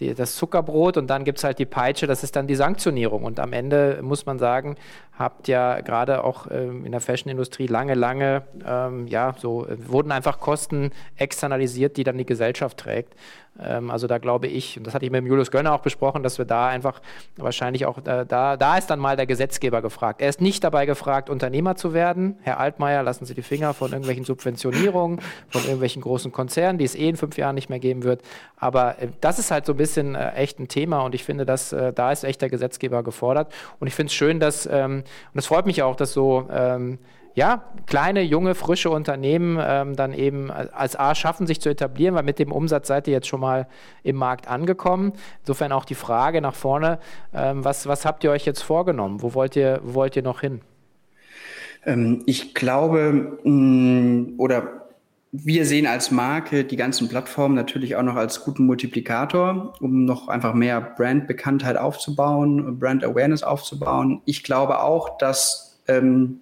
die, 0.00 0.14
das 0.14 0.36
Zuckerbrot 0.36 0.96
und 0.96 1.08
dann 1.08 1.24
gibt 1.24 1.38
es 1.38 1.44
halt 1.44 1.58
die 1.58 1.66
Peitsche, 1.66 2.06
das 2.06 2.22
ist 2.22 2.36
dann 2.36 2.46
die 2.46 2.54
Sanktionierung. 2.54 3.24
Und 3.24 3.40
am 3.40 3.52
Ende 3.52 4.00
muss 4.02 4.26
man 4.26 4.38
sagen, 4.38 4.76
habt 5.18 5.48
ja 5.48 5.80
gerade 5.80 6.24
auch 6.24 6.46
ähm, 6.50 6.84
in 6.84 6.92
der 6.92 7.00
Fashion-Industrie 7.00 7.66
lange, 7.66 7.94
lange, 7.94 8.42
ähm, 8.66 9.06
ja, 9.06 9.34
so 9.38 9.66
äh, 9.66 9.76
wurden 9.88 10.12
einfach 10.12 10.40
Kosten 10.40 10.90
externalisiert, 11.16 11.96
die 11.96 12.04
dann 12.04 12.18
die 12.18 12.26
Gesellschaft 12.26 12.76
trägt. 12.78 13.14
Ähm, 13.58 13.90
also 13.90 14.06
da 14.06 14.18
glaube 14.18 14.46
ich, 14.46 14.76
und 14.76 14.86
das 14.86 14.94
hatte 14.94 15.04
ich 15.04 15.10
mit 15.10 15.24
Julius 15.24 15.50
Gönner 15.50 15.72
auch 15.72 15.80
besprochen, 15.80 16.22
dass 16.22 16.38
wir 16.38 16.44
da 16.44 16.68
einfach 16.68 17.00
wahrscheinlich 17.36 17.86
auch, 17.86 17.98
äh, 17.98 18.26
da, 18.26 18.56
da 18.56 18.76
ist 18.76 18.88
dann 18.88 18.98
mal 18.98 19.16
der 19.16 19.26
Gesetzgeber 19.26 19.82
gefragt. 19.82 20.20
Er 20.20 20.28
ist 20.28 20.40
nicht 20.40 20.62
dabei 20.64 20.86
gefragt, 20.86 21.30
Unternehmer 21.30 21.76
zu 21.76 21.94
werden. 21.94 22.38
Herr 22.42 22.60
Altmaier, 22.60 23.02
lassen 23.02 23.24
Sie 23.24 23.34
die 23.34 23.42
Finger 23.42 23.74
von 23.74 23.92
irgendwelchen 23.92 24.24
Subventionierungen, 24.24 25.20
von 25.48 25.62
irgendwelchen 25.62 26.02
großen 26.02 26.32
Konzernen, 26.32 26.78
die 26.78 26.84
es 26.84 26.94
eh 26.94 27.08
in 27.08 27.16
fünf 27.16 27.36
Jahren 27.38 27.54
nicht 27.54 27.70
mehr 27.70 27.78
geben 27.78 28.02
wird. 28.02 28.22
Aber 28.56 29.00
äh, 29.00 29.08
das 29.20 29.38
ist 29.38 29.50
halt 29.50 29.64
so 29.64 29.72
ein 29.72 29.76
bisschen 29.76 29.85
äh, 29.94 30.32
echt 30.34 30.58
ein 30.58 30.68
Thema 30.68 31.00
und 31.00 31.14
ich 31.14 31.24
finde, 31.24 31.46
dass 31.46 31.72
äh, 31.72 31.92
da 31.92 32.12
ist 32.12 32.24
echt 32.24 32.42
der 32.42 32.50
Gesetzgeber 32.50 33.02
gefordert. 33.02 33.52
Und 33.78 33.86
ich 33.86 33.94
finde 33.94 34.08
es 34.08 34.14
schön, 34.14 34.40
dass, 34.40 34.66
ähm, 34.66 35.04
und 35.32 35.38
es 35.38 35.46
freut 35.46 35.66
mich 35.66 35.82
auch, 35.82 35.96
dass 35.96 36.12
so, 36.12 36.48
ähm, 36.50 36.98
ja, 37.36 37.64
kleine, 37.86 38.22
junge, 38.22 38.54
frische 38.54 38.88
Unternehmen 38.88 39.58
ähm, 39.62 39.94
dann 39.94 40.14
eben 40.14 40.50
als 40.50 40.98
A 40.98 41.14
schaffen, 41.14 41.46
sich 41.46 41.60
zu 41.60 41.68
etablieren, 41.68 42.14
weil 42.14 42.22
mit 42.22 42.38
dem 42.38 42.50
Umsatz 42.50 42.88
seid 42.88 43.06
ihr 43.06 43.12
jetzt 43.12 43.28
schon 43.28 43.40
mal 43.40 43.68
im 44.02 44.16
Markt 44.16 44.48
angekommen. 44.48 45.12
Insofern 45.40 45.70
auch 45.70 45.84
die 45.84 45.94
Frage 45.94 46.40
nach 46.40 46.54
vorne, 46.54 46.98
ähm, 47.34 47.62
was, 47.62 47.86
was 47.86 48.06
habt 48.06 48.24
ihr 48.24 48.30
euch 48.30 48.46
jetzt 48.46 48.62
vorgenommen? 48.62 49.20
Wo 49.20 49.34
wollt 49.34 49.54
ihr, 49.54 49.80
wo 49.84 49.94
wollt 49.96 50.16
ihr 50.16 50.22
noch 50.22 50.40
hin? 50.40 50.62
Ähm, 51.84 52.22
ich 52.24 52.54
glaube, 52.54 53.38
mm, 53.44 54.34
oder 54.38 54.85
wir 55.44 55.66
sehen 55.66 55.86
als 55.86 56.10
Marke 56.10 56.64
die 56.64 56.76
ganzen 56.76 57.08
Plattformen 57.08 57.54
natürlich 57.54 57.96
auch 57.96 58.02
noch 58.02 58.16
als 58.16 58.44
guten 58.44 58.66
Multiplikator, 58.66 59.74
um 59.80 60.04
noch 60.04 60.28
einfach 60.28 60.54
mehr 60.54 60.80
Brandbekanntheit 60.80 61.76
aufzubauen, 61.76 62.78
Brand 62.78 63.04
Awareness 63.04 63.42
aufzubauen. 63.42 64.22
Ich 64.24 64.42
glaube 64.42 64.80
auch, 64.80 65.18
dass 65.18 65.80
ähm, 65.88 66.40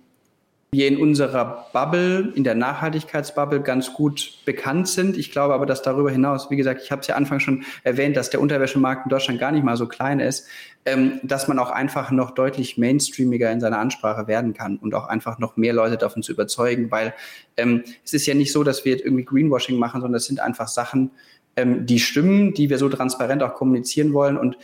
wir 0.75 0.89
in 0.89 0.97
unserer 0.97 1.69
Bubble, 1.73 2.33
in 2.35 2.43
der 2.43 2.57
Nachhaltigkeitsbubble 2.57 3.61
ganz 3.63 3.93
gut 3.93 4.39
bekannt 4.45 4.89
sind. 4.89 5.17
Ich 5.17 5.31
glaube 5.31 5.55
aber, 5.55 5.67
dass 5.67 5.83
darüber 5.83 6.11
hinaus, 6.11 6.51
wie 6.51 6.57
gesagt, 6.57 6.83
ich 6.83 6.91
habe 6.91 7.01
es 7.01 7.07
ja 7.07 7.15
Anfang 7.15 7.39
schon 7.39 7.63
erwähnt, 7.85 8.17
dass 8.17 8.31
der 8.31 8.41
Unterwäschemarkt 8.41 9.07
in 9.07 9.11
Deutschland 9.11 9.39
gar 9.39 9.53
nicht 9.53 9.63
mal 9.63 9.77
so 9.77 9.87
klein 9.87 10.19
ist, 10.19 10.49
ähm, 10.85 11.21
dass 11.23 11.47
man 11.47 11.61
auch 11.61 11.71
einfach 11.71 12.11
noch 12.11 12.33
deutlich 12.33 12.77
mainstreamiger 12.77 13.53
in 13.53 13.61
seiner 13.61 13.79
Ansprache 13.79 14.27
werden 14.27 14.53
kann 14.53 14.77
und 14.79 14.95
auch 14.95 15.07
einfach 15.07 15.39
noch 15.39 15.57
mehr 15.57 15.73
Leute 15.73 15.97
davon 15.97 16.25
zu 16.25 16.33
überzeugen, 16.33 16.91
weil 16.91 17.15
ähm, 17.57 17.85
es 18.05 18.13
ist 18.13 18.27
ja 18.27 18.35
nicht 18.35 18.53
so, 18.53 18.65
dass 18.65 18.85
wir 18.85 18.93
jetzt 18.93 19.05
irgendwie 19.05 19.25
Greenwashing 19.25 19.79
machen, 19.79 20.01
sondern 20.01 20.17
es 20.17 20.27
sind 20.27 20.41
einfach 20.41 20.67
Sachen, 20.67 21.13
ähm, 21.57 21.87
die 21.87 22.01
stimmen, 22.01 22.53
die 22.53 22.69
wir 22.69 22.79
so 22.79 22.89
transparent 22.89 23.43
auch 23.43 23.55
kommunizieren 23.55 24.13
wollen 24.13 24.37
und 24.37 24.59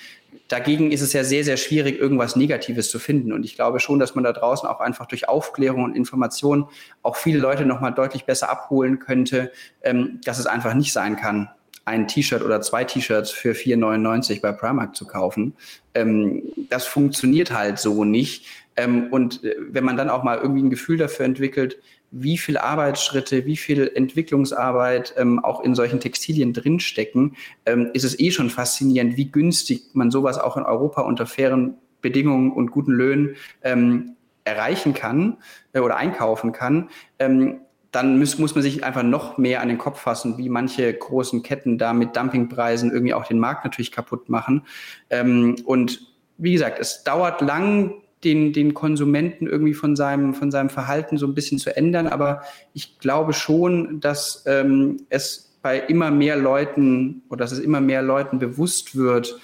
Dagegen 0.50 0.90
ist 0.90 1.00
es 1.00 1.12
ja 1.12 1.22
sehr, 1.22 1.44
sehr 1.44 1.56
schwierig, 1.56 2.00
irgendwas 2.00 2.34
Negatives 2.34 2.90
zu 2.90 2.98
finden. 2.98 3.32
Und 3.32 3.44
ich 3.44 3.54
glaube 3.54 3.78
schon, 3.78 4.00
dass 4.00 4.16
man 4.16 4.24
da 4.24 4.32
draußen 4.32 4.68
auch 4.68 4.80
einfach 4.80 5.06
durch 5.06 5.28
Aufklärung 5.28 5.84
und 5.84 5.94
Information 5.94 6.66
auch 7.02 7.14
viele 7.14 7.38
Leute 7.38 7.64
nochmal 7.64 7.94
deutlich 7.94 8.24
besser 8.24 8.50
abholen 8.50 8.98
könnte, 8.98 9.52
ähm, 9.82 10.20
dass 10.24 10.40
es 10.40 10.46
einfach 10.46 10.74
nicht 10.74 10.92
sein 10.92 11.14
kann, 11.14 11.48
ein 11.84 12.08
T-Shirt 12.08 12.42
oder 12.42 12.60
zwei 12.62 12.82
T-Shirts 12.82 13.30
für 13.30 13.52
4,99 13.52 14.40
bei 14.40 14.50
Primark 14.50 14.96
zu 14.96 15.06
kaufen. 15.06 15.54
Ähm, 15.94 16.42
das 16.68 16.84
funktioniert 16.84 17.52
halt 17.52 17.78
so 17.78 18.04
nicht. 18.04 18.44
Ähm, 18.76 19.06
und 19.12 19.44
äh, 19.44 19.54
wenn 19.70 19.84
man 19.84 19.96
dann 19.96 20.10
auch 20.10 20.24
mal 20.24 20.38
irgendwie 20.38 20.62
ein 20.62 20.70
Gefühl 20.70 20.96
dafür 20.96 21.26
entwickelt, 21.26 21.78
wie 22.10 22.38
viel 22.38 22.58
Arbeitsschritte, 22.58 23.46
wie 23.46 23.56
viel 23.56 23.90
Entwicklungsarbeit 23.94 25.14
ähm, 25.16 25.38
auch 25.44 25.60
in 25.60 25.74
solchen 25.74 26.00
Textilien 26.00 26.52
drinstecken, 26.52 27.36
ähm, 27.66 27.90
ist 27.94 28.04
es 28.04 28.18
eh 28.18 28.30
schon 28.30 28.50
faszinierend, 28.50 29.16
wie 29.16 29.30
günstig 29.30 29.82
man 29.92 30.10
sowas 30.10 30.38
auch 30.38 30.56
in 30.56 30.64
Europa 30.64 31.02
unter 31.02 31.26
fairen 31.26 31.74
Bedingungen 32.00 32.52
und 32.52 32.70
guten 32.70 32.92
Löhnen 32.92 33.36
ähm, 33.62 34.16
erreichen 34.44 34.94
kann 34.94 35.38
äh, 35.72 35.80
oder 35.80 35.96
einkaufen 35.96 36.52
kann. 36.52 36.90
Ähm, 37.18 37.60
dann 37.92 38.18
muss, 38.18 38.38
muss 38.38 38.54
man 38.54 38.62
sich 38.62 38.84
einfach 38.84 39.02
noch 39.02 39.36
mehr 39.36 39.60
an 39.60 39.68
den 39.68 39.78
Kopf 39.78 40.00
fassen, 40.00 40.38
wie 40.38 40.48
manche 40.48 40.92
großen 40.92 41.42
Ketten 41.42 41.76
da 41.76 41.92
mit 41.92 42.16
Dumpingpreisen 42.16 42.92
irgendwie 42.92 43.14
auch 43.14 43.26
den 43.26 43.38
Markt 43.38 43.64
natürlich 43.64 43.90
kaputt 43.90 44.28
machen. 44.28 44.66
Ähm, 45.10 45.56
und 45.64 46.00
wie 46.38 46.52
gesagt, 46.52 46.78
es 46.78 47.04
dauert 47.04 47.40
lang, 47.40 47.94
den, 48.24 48.52
den 48.52 48.74
Konsumenten 48.74 49.46
irgendwie 49.46 49.74
von 49.74 49.96
seinem, 49.96 50.34
von 50.34 50.50
seinem 50.50 50.70
Verhalten 50.70 51.18
so 51.18 51.26
ein 51.26 51.34
bisschen 51.34 51.58
zu 51.58 51.74
ändern. 51.74 52.06
Aber 52.06 52.42
ich 52.74 52.98
glaube 52.98 53.32
schon, 53.32 54.00
dass 54.00 54.44
ähm, 54.46 54.98
es 55.08 55.58
bei 55.62 55.78
immer 55.78 56.10
mehr 56.10 56.36
Leuten 56.36 57.22
oder 57.28 57.38
dass 57.38 57.52
es 57.52 57.58
immer 57.58 57.80
mehr 57.80 58.02
Leuten 58.02 58.38
bewusst 58.38 58.96
wird, 58.96 59.38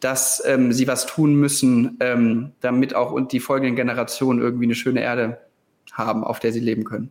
dass 0.00 0.42
ähm, 0.46 0.72
sie 0.72 0.86
was 0.86 1.06
tun 1.06 1.34
müssen, 1.34 1.96
ähm, 2.00 2.52
damit 2.60 2.94
auch 2.94 3.12
und 3.12 3.32
die 3.32 3.40
folgenden 3.40 3.76
Generationen 3.76 4.40
irgendwie 4.40 4.64
eine 4.64 4.74
schöne 4.74 5.02
Erde 5.02 5.38
haben, 5.92 6.24
auf 6.24 6.40
der 6.40 6.52
sie 6.52 6.60
leben 6.60 6.84
können. 6.84 7.10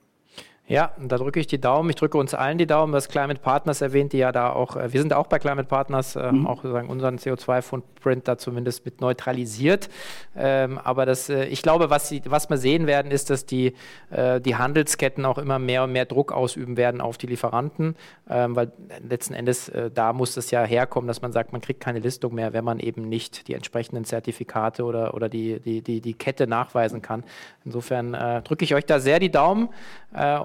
Ja, 0.69 0.91
da 0.99 1.17
drücke 1.17 1.39
ich 1.39 1.47
die 1.47 1.60
Daumen. 1.60 1.89
Ich 1.89 1.95
drücke 1.95 2.15
uns 2.19 2.36
allen 2.36 2.60
die 2.60 2.67
Daumen. 2.67 2.93
Das 2.93 3.10
Climate 3.10 3.41
Partners 3.41 3.82
erwähnt, 3.82 4.13
die 4.13 4.19
ja 4.19 4.32
da 4.32 4.51
auch, 4.53 4.75
äh, 4.75 4.93
wir 4.93 5.01
sind 5.01 5.13
auch 5.13 5.25
bei 5.25 5.39
Climate 5.39 5.67
Partners, 5.67 6.15
äh, 6.15 6.32
mhm. 6.32 6.45
auch 6.45 6.58
sozusagen 6.58 6.89
unseren 6.89 7.17
CO2-Footprint 7.17 8.27
da 8.27 8.38
zumindest 8.38 8.86
mit 8.86 9.01
neutralisiert. 9.01 9.89
Ähm, 10.38 10.77
aber 10.77 11.08
das, 11.08 11.27
äh, 11.27 11.45
ich 11.45 11.63
glaube, 11.63 11.89
was, 11.89 12.10
sie, 12.10 12.21
was 12.25 12.51
wir 12.51 12.58
sehen 12.58 12.86
werden, 12.86 13.12
ist, 13.12 13.32
dass 13.32 13.47
die, 13.47 13.73
äh, 14.12 14.39
die 14.39 14.58
Handelsketten 14.58 15.25
auch 15.25 15.39
immer 15.39 15.58
mehr 15.58 15.86
und 15.86 15.91
mehr 15.91 16.05
Druck 16.05 16.32
ausüben 16.32 16.77
werden 16.77 17.01
auf 17.01 17.17
die 17.17 17.25
Lieferanten, 17.25 17.95
ähm, 18.29 18.55
weil 18.55 18.71
letzten 19.01 19.34
Endes 19.34 19.69
äh, 19.69 19.89
da 19.89 20.13
muss 20.13 20.38
es 20.38 20.51
ja 20.51 20.63
herkommen, 20.63 21.08
dass 21.08 21.23
man 21.23 21.32
sagt, 21.32 21.51
man 21.51 21.62
kriegt 21.62 21.79
keine 21.79 21.97
Listung 21.97 22.36
mehr, 22.36 22.53
wenn 22.53 22.63
man 22.63 22.79
eben 22.79 23.10
nicht 23.10 23.47
die 23.47 23.55
entsprechenden 23.55 24.05
Zertifikate 24.05 24.84
oder, 24.84 25.15
oder 25.15 25.29
die, 25.29 25.60
die, 25.62 25.82
die, 25.82 25.99
die 25.99 26.13
Kette 26.13 26.45
nachweisen 26.45 27.01
kann. 27.01 27.23
Insofern 27.65 28.13
äh, 28.13 28.43
drücke 28.43 28.63
ich 28.63 28.75
euch 28.75 28.86
da 28.86 28.99
sehr 28.99 29.17
die 29.19 29.32
Daumen 29.32 29.69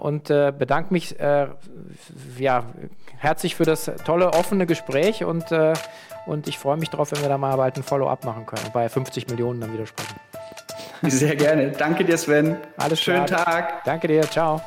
und 0.01 0.14
und 0.15 0.31
äh, 0.31 0.53
bedanke 0.57 0.93
mich 0.93 1.19
äh, 1.19 1.49
ja, 2.39 2.65
herzlich 3.19 3.57
für 3.57 3.65
das 3.65 3.91
tolle, 4.05 4.33
offene 4.33 4.65
Gespräch 4.65 5.25
und, 5.25 5.51
äh, 5.51 5.75
und 6.27 6.47
ich 6.47 6.59
freue 6.59 6.77
mich 6.77 6.91
darauf, 6.91 7.11
wenn 7.13 7.21
wir 7.21 7.29
da 7.29 7.37
mal 7.37 7.57
bald 7.57 7.77
ein 7.77 7.83
Follow-up 7.83 8.25
machen 8.25 8.47
können 8.47 8.63
und 8.65 8.73
bei 8.73 8.89
50 8.89 9.29
Millionen 9.29 9.61
dann 9.61 9.73
wieder 9.73 9.87
sprechen. 9.87 10.15
Sehr 11.03 11.37
gerne. 11.37 11.73
Danke 11.73 12.05
dir, 12.05 12.17
Sven. 12.17 12.57
Alles 12.77 13.01
Schönen 13.01 13.27
klar. 13.27 13.45
Tag. 13.45 13.85
Danke 13.85 14.09
dir. 14.09 14.23
Ciao. 14.23 14.63